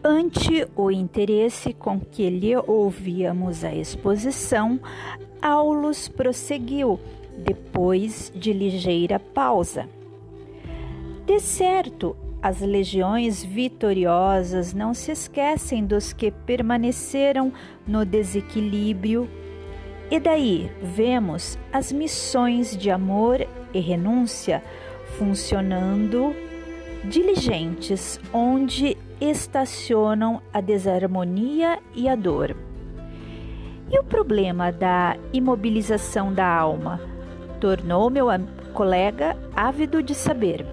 Ante 0.07 0.67
o 0.75 0.91
interesse 0.91 1.73
com 1.73 1.99
que 1.99 2.29
lhe 2.29 2.55
ouvíamos 2.55 3.63
a 3.63 3.73
exposição, 3.73 4.79
Aulus 5.41 6.07
prosseguiu, 6.07 6.99
depois 7.35 8.31
de 8.35 8.53
ligeira 8.53 9.19
pausa. 9.19 9.89
De 11.25 11.39
certo, 11.39 12.15
as 12.39 12.61
legiões 12.61 13.43
vitoriosas 13.43 14.75
não 14.75 14.93
se 14.93 15.11
esquecem 15.11 15.83
dos 15.83 16.13
que 16.13 16.29
permaneceram 16.29 17.51
no 17.87 18.05
desequilíbrio, 18.05 19.27
e 20.11 20.19
daí 20.19 20.69
vemos 20.83 21.57
as 21.73 21.91
missões 21.91 22.77
de 22.77 22.91
amor 22.91 23.43
e 23.73 23.79
renúncia 23.79 24.63
funcionando 25.17 26.35
diligentes 27.03 28.19
onde 28.31 28.95
estacionam 29.19 30.41
a 30.53 30.61
desarmonia 30.61 31.79
e 31.93 32.09
a 32.09 32.15
dor. 32.15 32.55
E 33.91 33.99
o 33.99 34.03
problema 34.03 34.71
da 34.71 35.15
imobilização 35.31 36.33
da 36.33 36.47
alma 36.47 36.99
tornou 37.59 38.09
meu 38.09 38.27
colega 38.73 39.37
ávido 39.55 40.01
de 40.01 40.13
saber. 40.13 40.65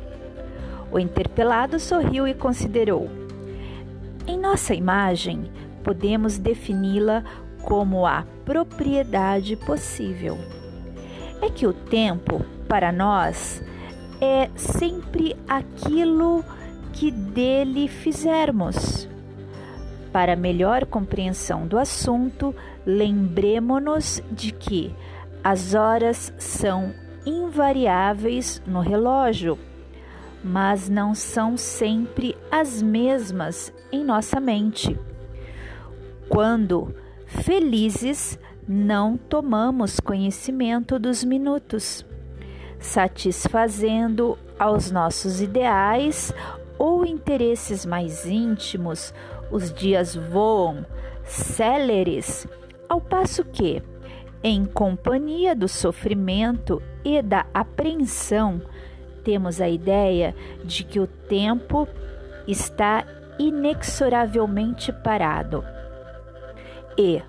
O 0.90 0.98
interpelado 0.98 1.78
sorriu 1.78 2.26
e 2.26 2.34
considerou: 2.34 3.08
Em 4.26 4.38
nossa 4.38 4.74
imagem, 4.74 5.50
podemos 5.84 6.38
defini-la 6.38 7.24
como 7.62 8.06
a 8.06 8.24
propriedade 8.44 9.56
possível. 9.56 10.36
É 11.40 11.48
que 11.48 11.66
o 11.66 11.72
tempo, 11.72 12.44
para 12.68 12.92
nós, 12.92 13.62
é 14.20 14.48
sempre 14.56 15.36
aquilo 15.48 16.42
que 16.42 16.61
dele 17.10 17.88
fizermos. 17.88 19.08
Para 20.12 20.36
melhor 20.36 20.84
compreensão 20.84 21.66
do 21.66 21.78
assunto, 21.78 22.54
lembremo-nos 22.84 24.22
de 24.30 24.52
que 24.52 24.94
as 25.42 25.74
horas 25.74 26.32
são 26.38 26.92
invariáveis 27.24 28.62
no 28.66 28.80
relógio, 28.80 29.58
mas 30.44 30.88
não 30.88 31.14
são 31.14 31.56
sempre 31.56 32.36
as 32.50 32.82
mesmas 32.82 33.72
em 33.90 34.04
nossa 34.04 34.38
mente. 34.38 34.98
Quando 36.28 36.94
felizes, 37.26 38.38
não 38.68 39.16
tomamos 39.16 39.98
conhecimento 39.98 40.98
dos 40.98 41.24
minutos 41.24 42.04
satisfazendo 42.82 44.36
aos 44.58 44.90
nossos 44.90 45.40
ideais 45.40 46.34
ou 46.82 47.06
interesses 47.06 47.86
mais 47.86 48.26
íntimos, 48.26 49.14
os 49.52 49.72
dias 49.72 50.16
voam, 50.16 50.84
céleres, 51.22 52.44
ao 52.88 53.00
passo 53.00 53.44
que, 53.44 53.80
em 54.42 54.64
companhia 54.64 55.54
do 55.54 55.68
sofrimento 55.68 56.82
e 57.04 57.22
da 57.22 57.46
apreensão, 57.54 58.60
temos 59.22 59.60
a 59.60 59.68
ideia 59.68 60.34
de 60.64 60.82
que 60.82 60.98
o 60.98 61.06
tempo 61.06 61.86
está 62.48 63.06
inexoravelmente 63.38 64.92
parado. 64.92 65.64
E, 66.98 67.22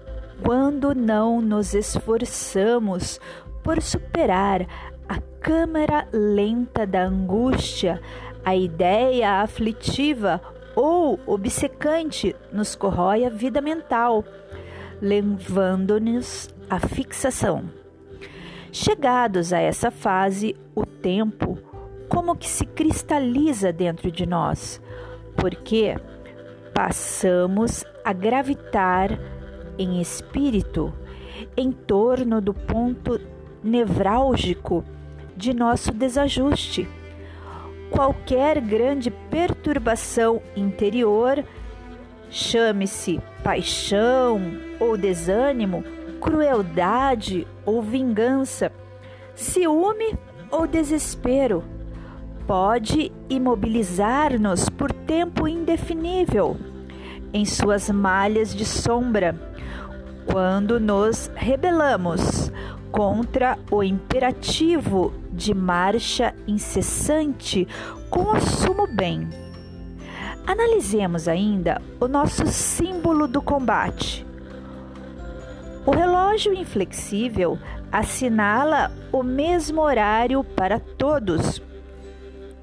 quando 0.44 0.96
não 0.96 1.40
nos 1.44 1.76
esforçamos 1.76 3.20
por 3.64 3.80
superar 3.84 4.66
a 5.08 5.20
câmara 5.40 6.08
lenta 6.12 6.88
da 6.88 7.04
angústia, 7.04 8.02
a 8.44 8.56
ideia 8.56 9.42
aflitiva 9.42 10.42
ou 10.76 11.20
obcecante 11.26 12.36
nos 12.52 12.76
corrói 12.76 13.26
a 13.26 13.30
vida 13.30 13.62
mental, 13.62 14.24
levando-nos 15.02 16.50
à 16.70 16.80
fixação. 16.80 17.70
Chegados 18.72 19.54
a 19.54 19.60
essa 19.60 19.92
fase, 19.92 20.56
o 20.74 20.86
tempo, 20.86 21.60
como 22.10 22.36
que 22.36 22.48
se 22.48 22.66
cristaliza 22.66 23.72
dentro 23.72 24.12
de 24.12 24.26
nós, 24.26 24.82
porque 25.36 25.96
passamos 26.74 27.86
a 28.04 28.12
gravitar 28.12 29.18
em 29.78 30.02
espírito 30.02 30.94
em 31.56 31.72
torno 31.72 32.42
do 32.42 32.54
ponto 32.54 33.20
nevrálgico 33.64 34.84
de 35.36 35.54
nosso 35.54 35.92
desajuste. 35.92 36.88
Qualquer 37.94 38.60
grande 38.60 39.12
perturbação 39.12 40.42
interior, 40.56 41.46
chame-se 42.28 43.22
paixão 43.44 44.42
ou 44.80 44.98
desânimo, 44.98 45.84
crueldade 46.20 47.48
ou 47.64 47.84
vingança, 47.84 48.72
ciúme 49.36 50.18
ou 50.50 50.66
desespero, 50.66 51.64
pode 52.48 53.12
imobilizar-nos 53.30 54.70
por 54.70 54.92
tempo 54.92 55.48
indefinível 55.48 56.58
em 57.32 57.46
suas 57.46 57.92
malhas 57.92 58.56
de 58.56 58.66
sombra 58.66 59.36
quando 60.26 60.80
nos 60.80 61.30
rebelamos 61.36 62.52
contra 62.92 63.56
o 63.70 63.84
imperativo 63.84 65.14
de 65.34 65.54
marcha 65.54 66.34
incessante 66.48 67.68
com 68.10 68.24
o 68.24 68.40
sumo 68.40 68.88
bem. 68.88 69.28
Analisemos 70.46 71.28
ainda 71.28 71.82
o 72.00 72.08
nosso 72.08 72.46
símbolo 72.48 73.28
do 73.28 73.42
combate. 73.42 74.26
O 75.86 75.92
relógio 75.92 76.54
inflexível 76.54 77.58
assinala 77.92 78.92
o 79.12 79.24
mesmo 79.24 79.82
horário 79.82 80.44
para 80.44 80.80
todos. 80.80 81.62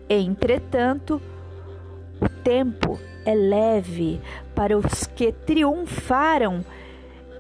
Entretanto, 0.08 1.20
o 2.20 2.28
tempo 2.28 2.98
é 3.24 3.34
leve 3.34 4.20
para 4.54 4.76
os 4.76 5.06
que 5.06 5.32
triunfaram 5.32 6.64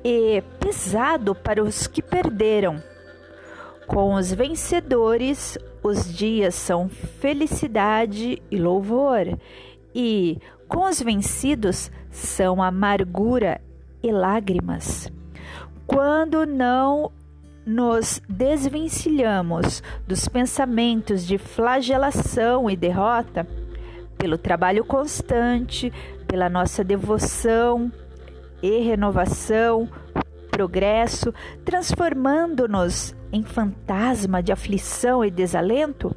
e 0.04 0.42
pesado 0.58 1.34
para 1.34 1.62
os 1.62 1.86
que 1.86 2.02
perderam. 2.02 2.89
Com 3.90 4.14
os 4.14 4.32
vencedores, 4.32 5.58
os 5.82 6.16
dias 6.16 6.54
são 6.54 6.88
felicidade 6.88 8.40
e 8.48 8.56
louvor, 8.56 9.36
e 9.92 10.38
com 10.68 10.88
os 10.88 11.02
vencidos 11.02 11.90
são 12.08 12.62
amargura 12.62 13.60
e 14.00 14.12
lágrimas. 14.12 15.10
Quando 15.88 16.46
não 16.46 17.10
nos 17.66 18.22
desvencilhamos 18.28 19.82
dos 20.06 20.28
pensamentos 20.28 21.26
de 21.26 21.36
flagelação 21.36 22.70
e 22.70 22.76
derrota, 22.76 23.44
pelo 24.16 24.38
trabalho 24.38 24.84
constante, 24.84 25.92
pela 26.28 26.48
nossa 26.48 26.84
devoção 26.84 27.90
e 28.62 28.82
renovação, 28.82 29.88
progresso, 30.60 31.32
transformando-nos 31.64 33.16
em 33.32 33.42
fantasma 33.42 34.42
de 34.42 34.52
aflição 34.52 35.24
e 35.24 35.30
desalento, 35.30 36.14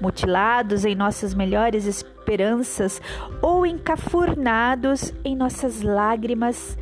mutilados 0.00 0.84
em 0.84 0.96
nossas 0.96 1.32
melhores 1.32 1.86
esperanças 1.86 3.00
ou 3.40 3.64
encafurnados 3.64 5.14
em 5.24 5.36
nossas 5.36 5.80
lágrimas 5.80 6.76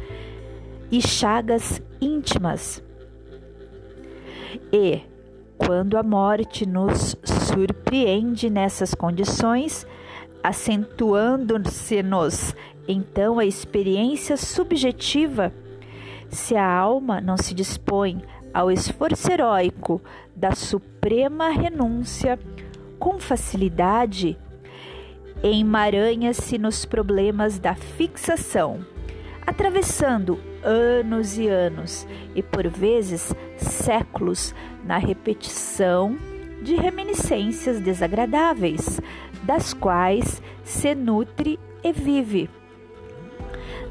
e 0.90 1.02
chagas 1.02 1.82
íntimas. 2.00 2.82
E, 4.72 5.02
quando 5.58 5.98
a 5.98 6.02
morte 6.02 6.66
nos 6.66 7.14
surpreende 7.24 8.48
nessas 8.48 8.94
condições, 8.94 9.86
acentuando-se-nos 10.42 12.54
então 12.88 13.38
a 13.38 13.44
experiência 13.44 14.38
subjetiva, 14.38 15.52
se 16.32 16.56
a 16.56 16.66
alma 16.66 17.20
não 17.20 17.36
se 17.36 17.54
dispõe 17.54 18.22
ao 18.52 18.70
esforço 18.70 19.30
heróico 19.30 20.00
da 20.34 20.54
suprema 20.54 21.50
renúncia, 21.50 22.38
com 22.98 23.18
facilidade 23.18 24.38
emaranha-se 25.42 26.56
nos 26.56 26.84
problemas 26.84 27.58
da 27.58 27.74
fixação, 27.74 28.84
atravessando 29.46 30.40
anos 30.62 31.36
e 31.36 31.48
anos 31.48 32.06
e 32.34 32.42
por 32.42 32.66
vezes 32.68 33.34
séculos 33.56 34.54
na 34.84 34.98
repetição 34.98 36.16
de 36.62 36.76
reminiscências 36.76 37.80
desagradáveis, 37.80 39.00
das 39.42 39.74
quais 39.74 40.40
se 40.62 40.94
nutre 40.94 41.58
e 41.82 41.92
vive 41.92 42.48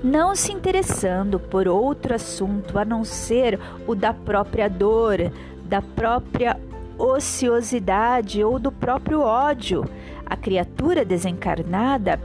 não 0.04 0.36
se 0.36 0.52
interessando 0.52 1.40
por 1.40 1.68
outro 1.68 2.16
assunto 2.16 2.78
a 2.80 2.86
não 2.86 3.04
ser 3.04 3.60
o 3.86 3.94
da 3.94 4.14
própria 4.14 4.68
dor, 4.70 5.32
da 5.66 5.82
própria 5.82 6.58
ociosidade 6.98 8.44
ou 8.44 8.58
do 8.58 8.72
próprio 8.72 9.22
ódio. 9.22 9.88
A 10.26 10.36
criatura 10.36 11.06
desencarnada, 11.06 12.20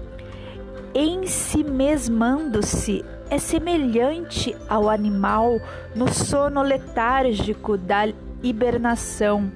em 0.94 1.26
si 1.26 1.62
mesmando-se, 1.62 3.04
é 3.28 3.38
semelhante 3.38 4.56
ao 4.68 4.88
animal 4.88 5.60
no 5.94 6.12
sono 6.12 6.62
letárgico 6.62 7.76
da 7.76 8.08
hibernação. 8.42 9.50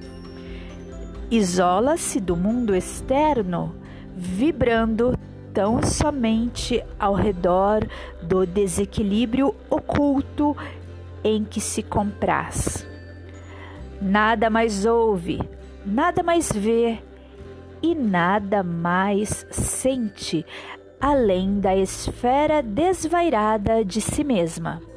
Isola-se 1.29 2.19
do 2.19 2.35
mundo 2.35 2.75
externo, 2.75 3.73
vibrando 4.13 5.17
tão 5.53 5.81
somente 5.83 6.83
ao 6.99 7.13
redor 7.13 7.87
do 8.21 8.45
desequilíbrio 8.45 9.55
oculto 9.69 10.55
em 11.23 11.43
que 11.43 11.59
se 11.59 11.83
compraz. 11.83 12.87
Nada 14.01 14.49
mais 14.49 14.85
ouve, 14.85 15.39
nada 15.85 16.23
mais 16.23 16.51
vê 16.51 16.99
e 17.81 17.93
nada 17.93 18.63
mais 18.63 19.45
sente 19.51 20.45
além 20.99 21.59
da 21.59 21.75
esfera 21.75 22.61
desvairada 22.61 23.83
de 23.83 23.99
si 23.99 24.23
mesma. 24.23 24.90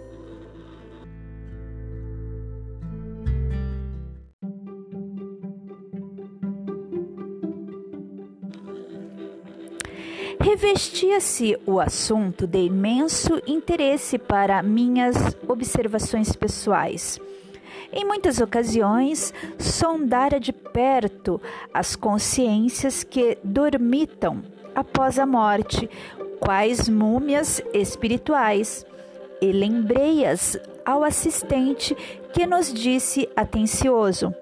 Revestia-se 10.44 11.58
o 11.64 11.80
assunto 11.80 12.46
de 12.46 12.58
imenso 12.58 13.40
interesse 13.46 14.18
para 14.18 14.62
minhas 14.62 15.16
observações 15.48 16.36
pessoais. 16.36 17.18
Em 17.90 18.04
muitas 18.04 18.42
ocasiões, 18.42 19.32
sondara 19.58 20.38
de 20.38 20.52
perto 20.52 21.40
as 21.72 21.96
consciências 21.96 23.02
que 23.02 23.38
dormitam 23.42 24.42
após 24.74 25.18
a 25.18 25.24
morte, 25.24 25.88
quais 26.38 26.90
múmias 26.90 27.62
espirituais, 27.72 28.84
e 29.40 29.50
lembrei-as 29.50 30.58
ao 30.84 31.02
assistente 31.04 31.96
que 32.34 32.46
nos 32.46 32.70
disse 32.70 33.26
atencioso: 33.34 34.34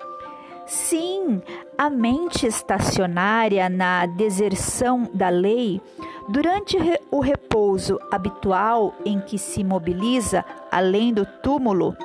Sim, 0.66 1.40
a 1.76 1.90
mente 1.90 2.46
estacionária 2.46 3.68
na 3.68 4.06
deserção 4.06 5.08
da 5.12 5.28
lei, 5.28 5.80
durante 6.28 6.76
o 7.10 7.20
repouso 7.20 7.98
habitual 8.10 8.94
em 9.04 9.20
que 9.20 9.38
se 9.38 9.64
mobiliza 9.64 10.44
além 10.70 11.12
do 11.12 11.24
túmulo, 11.24 11.96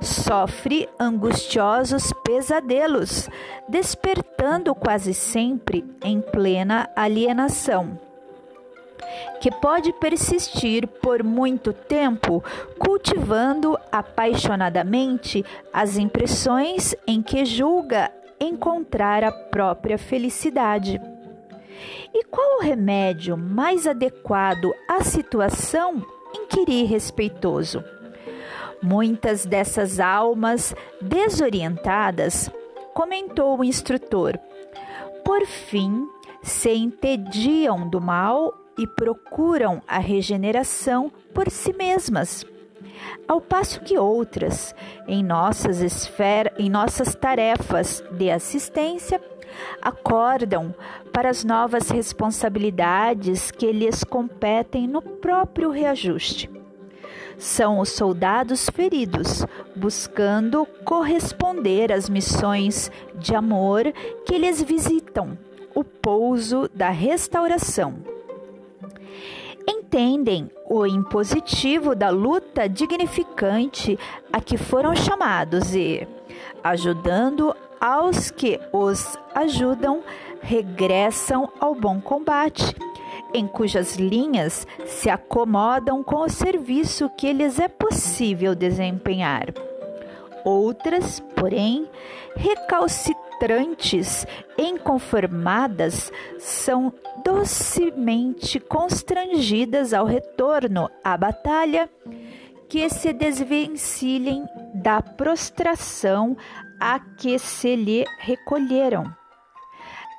sofre 0.00 0.88
angustiosos 0.98 2.12
pesadelos, 2.24 3.28
despertando 3.68 4.74
quase 4.74 5.12
sempre 5.14 5.84
em 6.04 6.20
plena 6.20 6.88
alienação 6.94 7.98
que 9.40 9.50
pode 9.50 9.92
persistir 9.94 10.86
por 10.86 11.22
muito 11.22 11.72
tempo, 11.72 12.42
cultivando 12.78 13.78
apaixonadamente 13.90 15.44
as 15.72 15.96
impressões 15.96 16.94
em 17.06 17.22
que 17.22 17.44
julga 17.44 18.10
encontrar 18.40 19.24
a 19.24 19.32
própria 19.32 19.98
felicidade. 19.98 21.00
E 22.12 22.24
qual 22.24 22.58
o 22.58 22.62
remédio 22.62 23.36
mais 23.36 23.86
adequado 23.86 24.72
à 24.88 25.02
situação? 25.02 26.04
Inquiri 26.34 26.84
respeitoso. 26.84 27.82
Muitas 28.82 29.44
dessas 29.44 29.98
almas 29.98 30.74
desorientadas, 31.00 32.50
comentou 32.94 33.58
o 33.58 33.64
instrutor, 33.64 34.38
por 35.24 35.44
fim 35.46 36.08
se 36.42 36.70
entediam 36.70 37.88
do 37.88 38.00
mal 38.00 38.54
e 38.78 38.86
procuram 38.86 39.82
a 39.86 39.98
regeneração 39.98 41.12
por 41.34 41.50
si 41.50 41.72
mesmas. 41.72 42.46
Ao 43.26 43.40
passo 43.40 43.80
que 43.80 43.98
outras, 43.98 44.74
em 45.06 45.22
nossas 45.22 45.80
esferas, 45.80 46.52
em 46.58 46.70
nossas 46.70 47.14
tarefas 47.14 48.02
de 48.12 48.30
assistência, 48.30 49.20
acordam 49.80 50.74
para 51.12 51.30
as 51.30 51.44
novas 51.44 51.90
responsabilidades 51.90 53.50
que 53.50 53.72
lhes 53.72 54.04
competem 54.04 54.86
no 54.86 55.02
próprio 55.02 55.70
reajuste. 55.70 56.50
São 57.38 57.78
os 57.78 57.90
soldados 57.90 58.68
feridos, 58.68 59.46
buscando 59.74 60.66
corresponder 60.84 61.92
às 61.92 62.08
missões 62.08 62.90
de 63.14 63.34
amor 63.34 63.84
que 64.26 64.36
lhes 64.36 64.60
visitam 64.60 65.38
o 65.74 65.84
pouso 65.84 66.68
da 66.74 66.90
restauração. 66.90 68.17
Entendem 69.68 70.50
o 70.64 70.86
impositivo 70.86 71.94
da 71.94 72.08
luta 72.08 72.68
dignificante 72.68 73.98
a 74.32 74.40
que 74.40 74.56
foram 74.56 74.96
chamados 74.96 75.74
e, 75.74 76.08
ajudando 76.64 77.54
aos 77.80 78.30
que 78.30 78.58
os 78.72 79.18
ajudam, 79.34 80.02
regressam 80.40 81.50
ao 81.60 81.74
bom 81.74 82.00
combate 82.00 82.74
em 83.32 83.46
cujas 83.46 83.96
linhas 83.96 84.66
se 84.86 85.10
acomodam 85.10 86.02
com 86.02 86.22
o 86.22 86.28
serviço 86.28 87.10
que 87.10 87.32
lhes 87.32 87.58
é 87.58 87.68
possível 87.68 88.54
desempenhar. 88.54 89.46
Outras, 90.44 91.20
porém, 91.36 91.86
recalcitrantes, 92.36 94.26
inconformadas, 94.56 96.10
são 96.38 96.92
docemente 97.24 98.60
constrangidas 98.60 99.92
ao 99.92 100.04
retorno 100.04 100.90
à 101.02 101.16
batalha 101.16 101.88
que 102.68 102.88
se 102.90 103.12
desvencilhem 103.12 104.46
da 104.74 105.00
prostração 105.00 106.36
a 106.80 107.00
que 107.00 107.38
se 107.38 107.74
lhe 107.74 108.04
recolheram. 108.18 109.12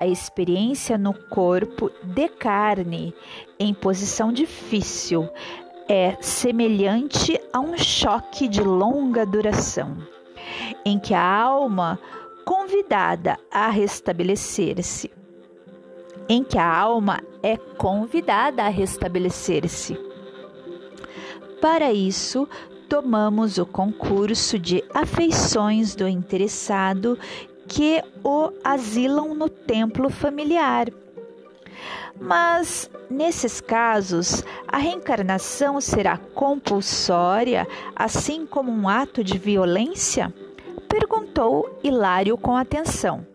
A 0.02 0.08
experiência 0.08 0.98
no 0.98 1.14
corpo 1.14 1.92
de 2.04 2.30
carne 2.30 3.14
em 3.60 3.74
posição 3.74 4.32
difícil 4.32 5.30
é 5.90 6.16
semelhante 6.22 7.40
a 7.52 7.60
um 7.60 7.78
choque 7.78 8.48
de 8.48 8.62
longa 8.62 9.26
duração, 9.26 9.98
em 10.86 10.98
que 10.98 11.14
a 11.14 11.22
alma, 11.22 12.00
convidada 12.46 13.38
a 13.52 13.70
restabelecer-se, 13.70 15.12
em 16.30 16.44
que 16.44 16.60
a 16.60 16.78
alma 16.78 17.22
é 17.42 17.58
convidada 17.58 18.64
a 18.64 18.70
restabelecer-se. 18.70 20.00
Para 21.60 21.92
isso, 21.92 22.48
tomamos 22.88 23.58
o 23.58 23.66
concurso 23.66 24.58
de 24.58 24.84
afeições 24.94 25.96
do 25.96 26.08
interessado 26.08 27.18
que 27.68 28.02
o 28.24 28.52
asilam 28.64 29.34
no 29.34 29.50
templo 29.50 30.10
familiar. 30.10 30.88
Mas, 32.20 32.90
nesses 33.10 33.62
casos, 33.62 34.44
a 34.68 34.78
reencarnação 34.78 35.80
será 35.80 36.18
compulsória, 36.18 37.68
assim 37.96 38.46
como 38.46 38.72
um 38.72 38.90
ato 38.90 39.24
de 39.24 39.38
violência? 39.38 40.34
Perguntou 40.88 41.80
Hilário 41.84 42.38
com 42.38 42.58
atenção. 42.58 43.26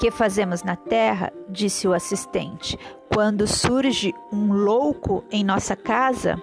Que 0.00 0.10
fazemos 0.10 0.62
na 0.62 0.76
terra? 0.76 1.30
disse 1.46 1.86
o 1.86 1.92
assistente. 1.92 2.78
Quando 3.12 3.46
surge 3.46 4.14
um 4.32 4.50
louco 4.50 5.22
em 5.30 5.44
nossa 5.44 5.76
casa? 5.76 6.40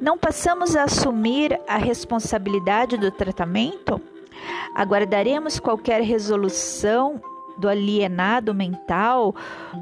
Não 0.00 0.16
passamos 0.16 0.76
a 0.76 0.84
assumir 0.84 1.60
a 1.66 1.76
responsabilidade 1.76 2.96
do 2.96 3.10
tratamento? 3.10 4.00
Aguardaremos 4.76 5.58
qualquer 5.58 6.02
resolução 6.02 7.20
do 7.58 7.68
alienado 7.68 8.54
mental 8.54 9.34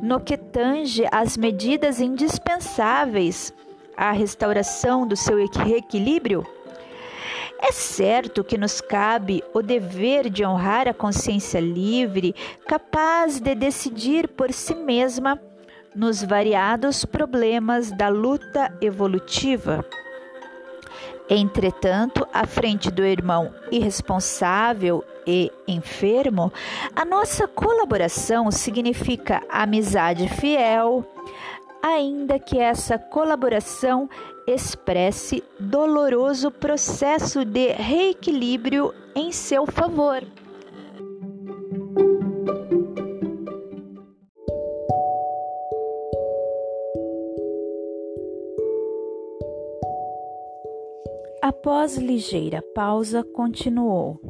no 0.03 0.19
que 0.19 0.39
tange 0.39 1.05
às 1.13 1.37
medidas 1.37 2.01
indispensáveis 2.01 3.53
à 3.95 4.11
restauração 4.11 5.07
do 5.07 5.17
seu 5.17 5.39
equilíbrio? 5.39 6.47
É 7.63 7.73
certo 7.73 8.43
que 8.43 8.57
nos 8.57 8.81
cabe 8.81 9.45
o 9.53 9.61
dever 9.61 10.31
de 10.31 10.45
honrar 10.45 10.89
a 10.89 10.95
consciência 10.95 11.61
livre, 11.61 12.35
capaz 12.67 13.39
de 13.39 13.55
decidir 13.55 14.29
por 14.29 14.51
si 14.51 14.75
mesma 14.75 15.39
nos 15.95 16.23
variados 16.23 17.05
problemas 17.05 17.91
da 17.93 18.09
luta 18.09 18.73
evolutiva. 18.81 19.85
Entretanto, 21.29 22.27
à 22.33 22.47
frente 22.47 22.91
do 22.91 23.05
irmão 23.05 23.55
irresponsável 23.71 25.05
e 25.27 25.53
enfermo, 25.69 26.53
a 26.97 27.05
nossa 27.05 27.47
colaboração 27.47 28.51
significa 28.51 29.43
amizade 29.49 30.29
fiel, 30.29 31.05
ainda 31.83 32.39
que 32.39 32.59
essa 32.59 32.99
colaboração 32.99 34.09
expresse 34.53 35.45
doloroso 35.59 36.51
processo 36.51 37.45
de 37.45 37.73
reequilíbrio 37.73 38.93
em 39.15 39.31
seu 39.31 39.65
favor. 39.67 40.23
Após 51.41 51.97
ligeira 51.97 52.63
pausa, 52.75 53.23
continuou. 53.23 54.21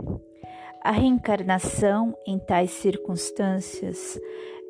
A 0.83 0.91
reencarnação 0.91 2.17
em 2.27 2.39
tais 2.39 2.71
circunstâncias 2.71 4.19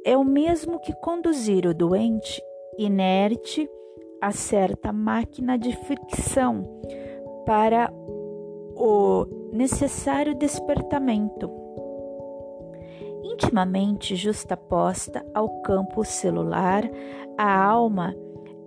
é 0.05 0.17
o 0.17 0.25
mesmo 0.25 0.81
que 0.81 0.93
conduzir 0.95 1.67
o 1.67 1.75
doente 1.75 2.43
inerte 2.79 3.69
a 4.21 4.33
certa 4.33 4.93
máquina 4.93 5.59
de 5.59 5.75
fricção 5.85 6.63
para 7.47 7.93
o 8.77 9.27
necessário 9.53 10.35
despertamento. 10.35 11.51
Intimamente 13.23 14.17
justaposta 14.17 15.25
ao 15.35 15.63
campo 15.63 16.05
celular, 16.05 16.89
a 17.39 17.65
alma 17.65 18.15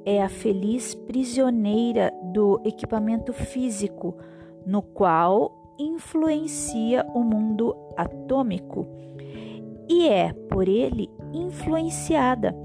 é 0.06 0.22
a 0.22 0.30
feliz 0.30 0.96
prisioneira 0.96 2.12
do 2.34 2.62
equipamento 2.66 3.32
físico, 3.32 4.18
no 4.66 4.82
qual 4.82 5.76
influencia 5.80 7.06
o 7.14 7.24
mundo 7.24 7.76
atômico 7.98 8.88
e 9.90 10.08
é 10.08 10.34
por 10.34 10.68
ele 10.68 11.10
influenciada, 11.34 12.56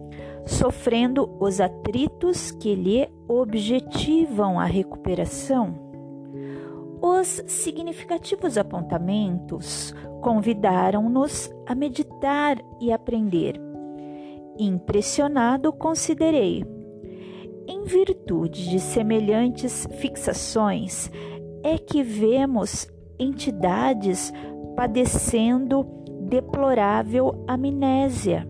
sofrendo 0.49 1.30
os 1.38 1.61
atritos 1.61 2.51
que 2.51 2.74
lhe 2.74 3.09
objetivam 3.28 4.59
a 4.59 4.64
recuperação. 4.64 5.74
Os 7.01 7.42
significativos 7.46 8.57
apontamentos 8.57 9.94
convidaram-nos 10.22 11.51
a 11.66 11.74
meditar 11.74 12.59
e 12.80 12.90
aprender. 12.90 13.61
Impressionado, 14.59 15.72
considerei 15.72 16.64
em 17.68 17.84
virtude 17.84 18.70
de 18.70 18.80
semelhantes 18.80 19.86
fixações, 20.01 21.11
é 21.62 21.76
que 21.76 22.03
vemos 22.03 22.88
entidades 23.18 24.32
padecendo 24.74 25.86
deplorável 26.22 27.44
amnésia. 27.46 28.49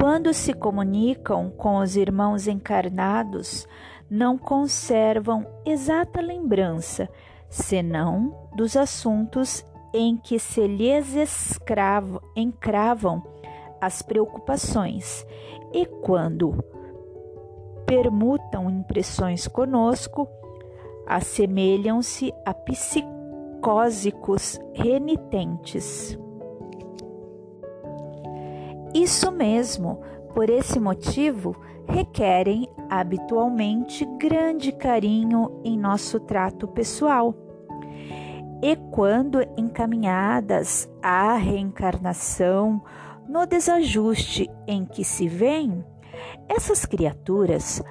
Quando 0.00 0.32
se 0.32 0.54
comunicam 0.54 1.50
com 1.50 1.76
os 1.76 1.94
irmãos 1.94 2.48
encarnados, 2.48 3.68
não 4.08 4.38
conservam 4.38 5.46
exata 5.62 6.22
lembrança, 6.22 7.06
senão 7.50 8.48
dos 8.56 8.76
assuntos 8.76 9.62
em 9.92 10.16
que 10.16 10.38
se 10.38 10.66
lhes 10.66 11.14
escravo, 11.14 12.22
encravam 12.34 13.22
as 13.78 14.00
preocupações, 14.00 15.26
e 15.70 15.84
quando 15.84 16.64
permutam 17.84 18.70
impressões 18.70 19.46
conosco, 19.46 20.26
assemelham-se 21.06 22.32
a 22.46 22.54
psicósicos 22.54 24.58
renitentes. 24.72 26.18
Isso 28.94 29.30
mesmo, 29.30 30.00
por 30.34 30.50
esse 30.50 30.80
motivo, 30.80 31.54
requerem 31.86 32.68
habitualmente 32.88 34.04
grande 34.18 34.72
carinho 34.72 35.60
em 35.64 35.78
nosso 35.78 36.18
trato 36.20 36.66
pessoal. 36.68 37.34
E 38.62 38.76
quando 38.90 39.40
encaminhadas 39.56 40.90
à 41.02 41.34
reencarnação, 41.34 42.82
no 43.28 43.46
desajuste 43.46 44.50
em 44.66 44.84
que 44.84 45.04
se 45.04 45.28
vêem, 45.28 45.84
essas 46.48 46.84
criaturas 46.84 47.82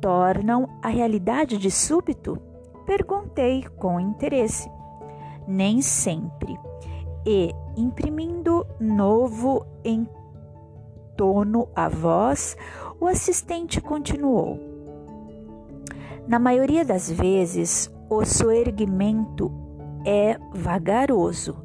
tornam 0.00 0.68
a 0.82 0.88
realidade 0.88 1.58
de 1.58 1.70
súbito? 1.70 2.40
Perguntei 2.86 3.64
com 3.76 4.00
interesse. 4.00 4.70
Nem 5.46 5.82
sempre. 5.82 6.58
e, 7.26 7.52
imprimindo 7.76 8.66
novo 8.80 9.66
em 11.18 11.26
tono 11.26 11.68
a 11.74 11.88
voz, 11.88 12.56
o 13.00 13.06
assistente 13.06 13.80
continuou. 13.80 14.56
Na 16.28 16.38
maioria 16.38 16.84
das 16.84 17.10
vezes, 17.10 17.90
o 18.08 18.24
soerguimento 18.24 19.50
é 20.06 20.38
vagaroso. 20.54 21.56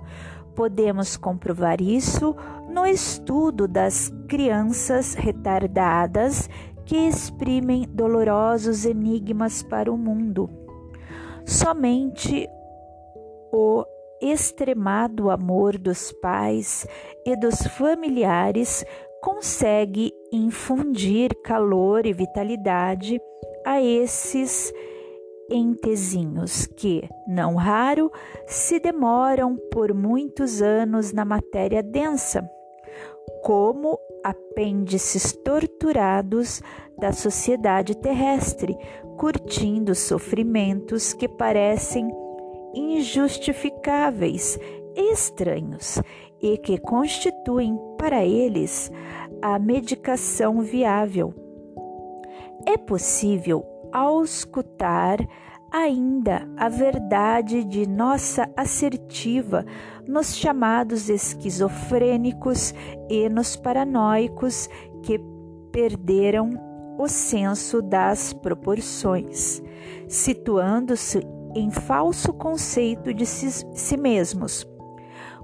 Podemos 0.56 1.16
comprovar 1.18 1.82
isso 1.82 2.36
no 2.68 2.88
estudo 2.88 3.68
das 3.68 4.12
crianças 4.28 5.14
retardadas 5.14 6.50
que 6.84 6.98
exprimem 6.98 7.88
dolorosos 7.88 8.86
enigmas 8.86 9.62
para 9.62 9.92
o 9.92 9.98
mundo. 9.98 10.50
Somente 11.46 12.48
o 13.52 13.86
extremado 14.20 15.30
amor 15.30 15.78
dos 15.78 16.12
pais 16.14 16.88
e 17.26 17.36
dos 17.36 17.68
familiares 17.68 18.86
consegue 19.24 20.14
infundir 20.34 21.34
calor 21.46 22.06
e 22.06 22.12
vitalidade 22.12 23.22
a 23.66 23.82
esses 23.82 24.74
entezinhos 25.50 26.66
que, 26.66 27.08
não 27.26 27.56
raro, 27.56 28.12
se 28.46 28.82
demoram 28.82 29.56
por 29.72 29.94
muitos 29.94 30.62
anos 30.62 31.14
na 31.14 31.24
matéria 31.24 31.82
densa, 31.82 32.46
como 33.42 33.98
apêndices 34.26 35.32
torturados 35.32 36.62
da 37.00 37.14
sociedade 37.14 37.96
terrestre, 37.96 38.78
curtindo 39.18 39.96
sofrimentos 39.96 41.14
que 41.14 41.30
parecem 41.30 42.12
injustificáveis, 42.76 44.60
estranhos 44.98 46.02
e 46.44 46.58
que 46.58 46.78
constituem 46.78 47.80
para 47.98 48.26
eles 48.26 48.92
a 49.42 49.58
medicação 49.58 50.60
viável. 50.60 51.34
É 52.66 52.78
possível 52.78 53.66
auscultar 53.94 55.26
ainda 55.72 56.48
a 56.58 56.68
verdade 56.68 57.64
de 57.64 57.88
nossa 57.88 58.48
assertiva 58.58 59.66
nos 60.08 60.36
chamados 60.36 61.10
esquizofrênicos 61.10 62.74
e 63.10 63.28
nos 63.30 63.56
paranoicos 63.56 64.70
que 65.02 65.20
perderam 65.72 66.52
o 67.00 67.08
senso 67.08 67.82
das 67.82 68.34
proporções, 68.34 69.64
situando-se 70.08 71.26
em 71.56 71.72
falso 71.72 72.34
conceito 72.34 73.14
de 73.14 73.26
si, 73.26 73.66
si 73.74 73.98
mesmos. 73.98 74.68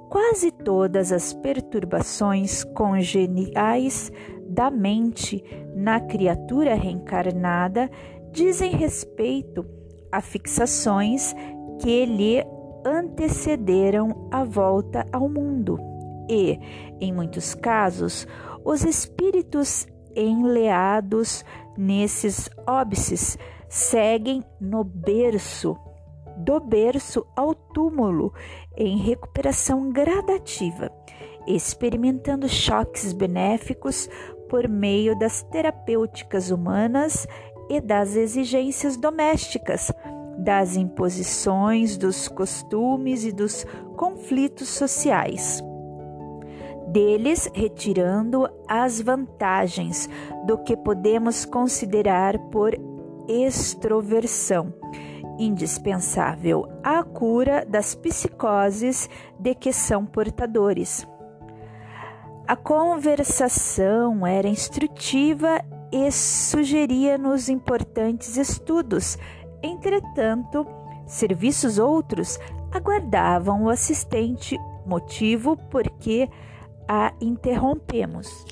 Quase 0.10 0.52
todas 0.52 1.12
as 1.12 1.34
perturbações 1.34 2.64
congeniais 2.64 4.12
da 4.48 4.72
mente 4.72 5.44
na 5.76 6.00
criatura 6.00 6.74
reencarnada 6.74 7.90
dizem 8.32 8.72
respeito 8.72 9.64
a 10.12 10.20
fixações 10.20 11.36
que 11.80 12.06
lhe 12.06 12.44
antecederam 12.84 14.28
a 14.32 14.44
volta 14.44 15.08
ao 15.14 15.30
mundo. 15.30 15.78
E, 16.28 16.60
em 17.00 17.14
muitos 17.14 17.54
casos, 17.54 18.28
os 18.66 18.84
espíritos 18.84 19.88
enleados 20.16 21.46
nesses 21.78 22.50
óbices 22.68 23.38
seguem 23.70 24.44
no 24.60 24.84
berço 24.84 25.78
do 26.40 26.60
berço 26.60 27.26
ao 27.36 27.54
túmulo 27.54 28.34
em 28.78 28.98
recuperação 28.98 29.92
gradativa, 29.92 30.90
experimentando 31.46 32.48
choques 32.48 33.12
benéficos 33.12 34.10
por 34.48 34.68
meio 34.68 35.18
das 35.20 35.44
terapêuticas 35.44 36.50
humanas 36.50 37.28
e 37.70 37.82
das 37.82 38.16
exigências 38.16 38.96
domésticas, 38.96 39.92
das 40.38 40.78
imposições, 40.78 41.98
dos 41.98 42.30
costumes 42.30 43.26
e 43.26 43.32
dos 43.32 43.66
conflitos 43.98 44.70
sociais. 44.70 45.62
Deles 46.88 47.52
retirando 47.54 48.50
as 48.68 49.00
vantagens 49.00 50.10
do 50.48 50.58
que 50.58 50.76
podemos 50.76 51.46
considerar 51.46 52.40
por 52.50 52.74
extroversão 53.28 54.74
indispensável 55.40 56.68
à 56.84 57.02
cura 57.04 57.66
das 57.66 57.96
psicoses 57.96 59.10
de 59.40 59.56
que 59.56 59.74
são 59.74 60.06
portadores. 60.06 61.08
A 62.48 62.56
conversação 62.56 64.28
era 64.28 64.48
instrutiva 64.48 65.64
e 65.92 66.12
sugeria-nos 66.12 67.48
importantes 67.48 68.38
estudos. 68.38 69.18
Entretanto, 69.64 70.66
serviços 71.08 71.80
outros 71.80 72.40
aguardavam 72.72 73.64
o 73.64 73.70
assistente, 73.70 74.58
motivo 74.86 75.56
por 75.70 75.90
que 76.00 76.30
a 76.88 77.14
interrompemos. 77.22 78.46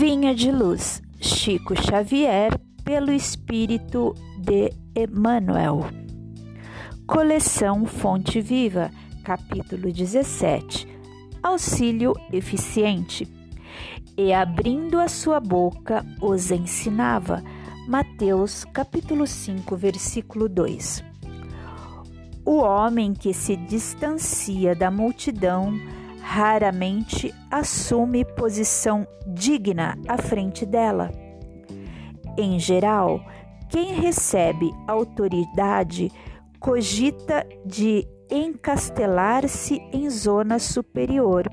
Vinha 0.00 0.34
de 0.34 0.50
Luz, 0.50 1.02
Chico 1.20 1.74
Xavier, 1.76 2.58
pelo 2.82 3.12
Espírito 3.12 4.14
de 4.38 4.72
Emmanuel. 4.96 5.80
Coleção 7.06 7.84
Fonte 7.84 8.40
Viva, 8.40 8.90
capítulo 9.22 9.92
17. 9.92 10.88
Auxílio 11.42 12.14
eficiente. 12.32 13.28
E 14.16 14.32
abrindo 14.32 14.98
a 14.98 15.06
sua 15.06 15.38
boca, 15.38 16.02
os 16.18 16.50
ensinava. 16.50 17.44
Mateus, 17.86 18.64
capítulo 18.72 19.26
5, 19.26 19.76
versículo 19.76 20.48
2. 20.48 21.04
O 22.46 22.56
homem 22.56 23.12
que 23.12 23.34
se 23.34 23.54
distancia 23.54 24.74
da 24.74 24.90
multidão 24.90 25.78
raramente 26.30 27.34
assume 27.50 28.24
posição 28.24 29.04
digna 29.26 29.98
à 30.06 30.16
frente 30.16 30.64
dela. 30.64 31.10
Em 32.38 32.56
geral, 32.56 33.20
quem 33.68 33.94
recebe 33.94 34.70
autoridade 34.86 36.08
cogita 36.60 37.44
de 37.66 38.06
encastelar-se 38.30 39.82
em 39.92 40.08
zona 40.08 40.60
superior. 40.60 41.50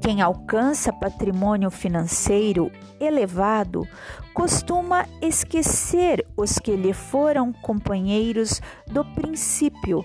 Quem 0.00 0.22
alcança 0.22 0.90
patrimônio 0.90 1.70
financeiro 1.70 2.72
elevado 2.98 3.86
costuma 4.32 5.06
esquecer 5.20 6.26
os 6.34 6.58
que 6.58 6.74
lhe 6.74 6.94
foram 6.94 7.52
companheiros 7.52 8.62
do 8.86 9.04
princípio 9.04 10.02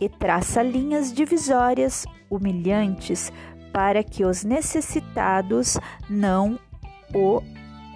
e 0.00 0.08
traça 0.08 0.62
linhas 0.62 1.12
divisórias 1.12 2.06
humilhantes 2.34 3.32
para 3.72 4.02
que 4.02 4.24
os 4.24 4.44
necessitados 4.44 5.78
não 6.08 6.58
o, 7.12 7.42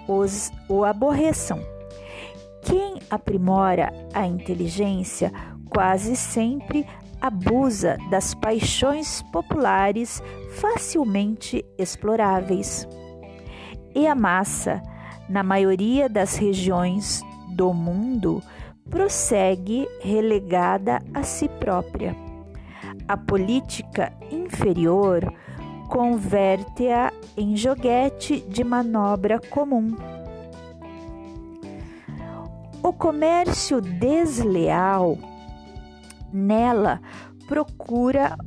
os, 0.07 0.51
o 0.67 0.83
aborreçam. 0.83 1.59
Quem 2.61 2.99
aprimora 3.09 3.91
a 4.13 4.27
inteligência 4.27 5.31
quase 5.69 6.15
sempre 6.15 6.85
abusa 7.21 7.97
das 8.09 8.33
paixões 8.33 9.21
populares 9.31 10.21
facilmente 10.59 11.63
exploráveis. 11.77 12.87
E 13.95 14.07
a 14.07 14.15
massa, 14.15 14.81
na 15.29 15.43
maioria 15.43 16.07
das 16.07 16.35
regiões 16.35 17.21
do 17.55 17.73
mundo, 17.73 18.41
prossegue 18.89 19.87
relegada 20.01 21.01
a 21.13 21.23
si 21.23 21.47
própria. 21.47 22.28
A 23.09 23.17
política 23.17 24.13
inferior 24.31 25.33
converte-a 25.87 27.11
em 27.35 27.57
joguete 27.57 28.39
de 28.41 28.63
manobra 28.63 29.39
comum. 29.39 29.97
O 32.83 32.93
comércio 32.93 33.81
desleal 33.81 35.17
nela 36.31 37.01
procura 37.47 38.37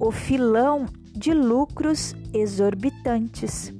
o 0.00 0.10
filão 0.10 0.86
de 1.12 1.34
lucros 1.34 2.16
exorbitantes. 2.32 3.74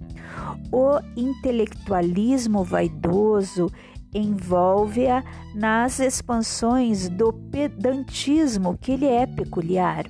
O 0.70 1.00
intelectualismo 1.16 2.62
vaidoso 2.64 3.72
envolve-a 4.14 5.24
nas 5.54 6.00
expansões 6.00 7.08
do 7.08 7.32
pedantismo 7.32 8.76
que 8.76 8.94
lhe 8.94 9.06
é 9.06 9.26
peculiar. 9.26 10.04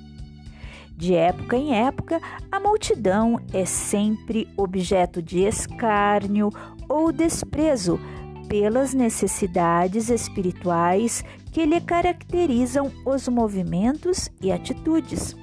De 0.99 1.15
época 1.15 1.57
em 1.57 1.77
época, 1.77 2.21
a 2.51 2.59
multidão 2.59 3.41
é 3.53 3.65
sempre 3.65 4.49
objeto 4.57 5.23
de 5.23 5.45
escárnio 5.45 6.51
ou 6.89 7.13
desprezo 7.13 8.01
pelas 8.49 8.95
necessidades 8.95 10.09
espirituais 10.11 11.25
que 11.53 11.65
lhe 11.65 11.81
caracterizam 11.81 12.91
os 13.07 13.29
movimentos 13.29 14.29
e 14.43 14.51
atitudes. 14.51 15.37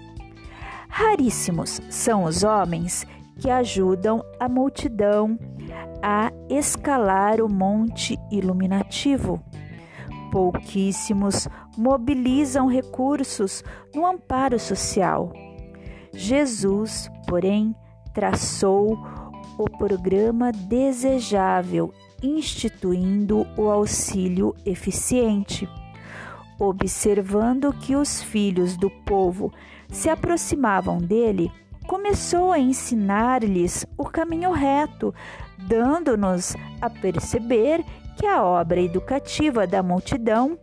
Raríssimos 0.89 1.79
são 1.89 2.25
os 2.25 2.43
homens 2.43 3.07
que 3.39 3.49
ajudam 3.49 4.21
a 4.37 4.49
multidão 4.49 5.39
a 6.03 6.33
escalar 6.49 7.39
o 7.39 7.47
monte 7.47 8.19
iluminativo. 8.29 9.41
Pouquíssimos 10.33 11.47
mobilizam 11.77 12.67
recursos 12.67 13.63
no 13.93 14.05
amparo 14.05 14.59
social. 14.59 15.31
Jesus, 16.15 17.09
porém, 17.27 17.75
traçou 18.13 18.97
o 19.57 19.69
programa 19.69 20.51
desejável, 20.51 21.93
instituindo 22.23 23.45
o 23.57 23.69
auxílio 23.69 24.55
eficiente. 24.65 25.67
Observando 26.57 27.73
que 27.73 27.95
os 27.95 28.21
filhos 28.21 28.77
do 28.77 28.89
povo 28.89 29.51
se 29.89 30.09
aproximavam 30.09 30.97
dele, 30.97 31.51
começou 31.85 32.51
a 32.51 32.59
ensinar-lhes 32.59 33.85
o 33.97 34.05
caminho 34.05 34.51
reto, 34.51 35.13
dando-nos 35.67 36.55
a 36.81 36.89
perceber 36.89 37.83
que 38.17 38.25
a 38.25 38.43
obra 38.43 38.81
educativa 38.81 39.67
da 39.67 39.83
multidão 39.83 40.57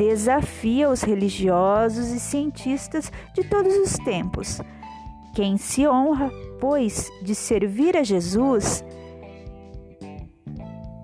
desafia 0.00 0.88
os 0.88 1.02
religiosos 1.02 2.08
e 2.08 2.18
cientistas 2.18 3.12
de 3.34 3.44
todos 3.44 3.76
os 3.76 3.98
tempos. 3.98 4.58
Quem 5.34 5.58
se 5.58 5.86
honra, 5.86 6.30
pois, 6.58 7.12
de 7.22 7.34
servir 7.34 7.98
a 7.98 8.02
Jesus, 8.02 8.82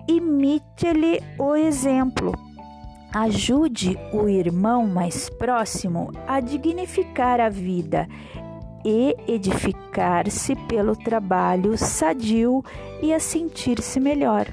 imite-lhe 0.07 1.21
o 1.37 1.55
exemplo. 1.55 2.33
Ajude 3.13 3.95
o 4.11 4.27
irmão 4.27 4.87
mais 4.87 5.29
próximo 5.29 6.11
a 6.27 6.39
dignificar 6.39 7.39
a 7.39 7.49
vida 7.49 8.07
e 8.83 9.15
edificar-se 9.27 10.55
pelo 10.67 10.95
trabalho 10.95 11.77
sadio 11.77 12.63
e 12.99 13.13
a 13.13 13.19
sentir-se 13.19 13.99
melhor. 13.99 14.47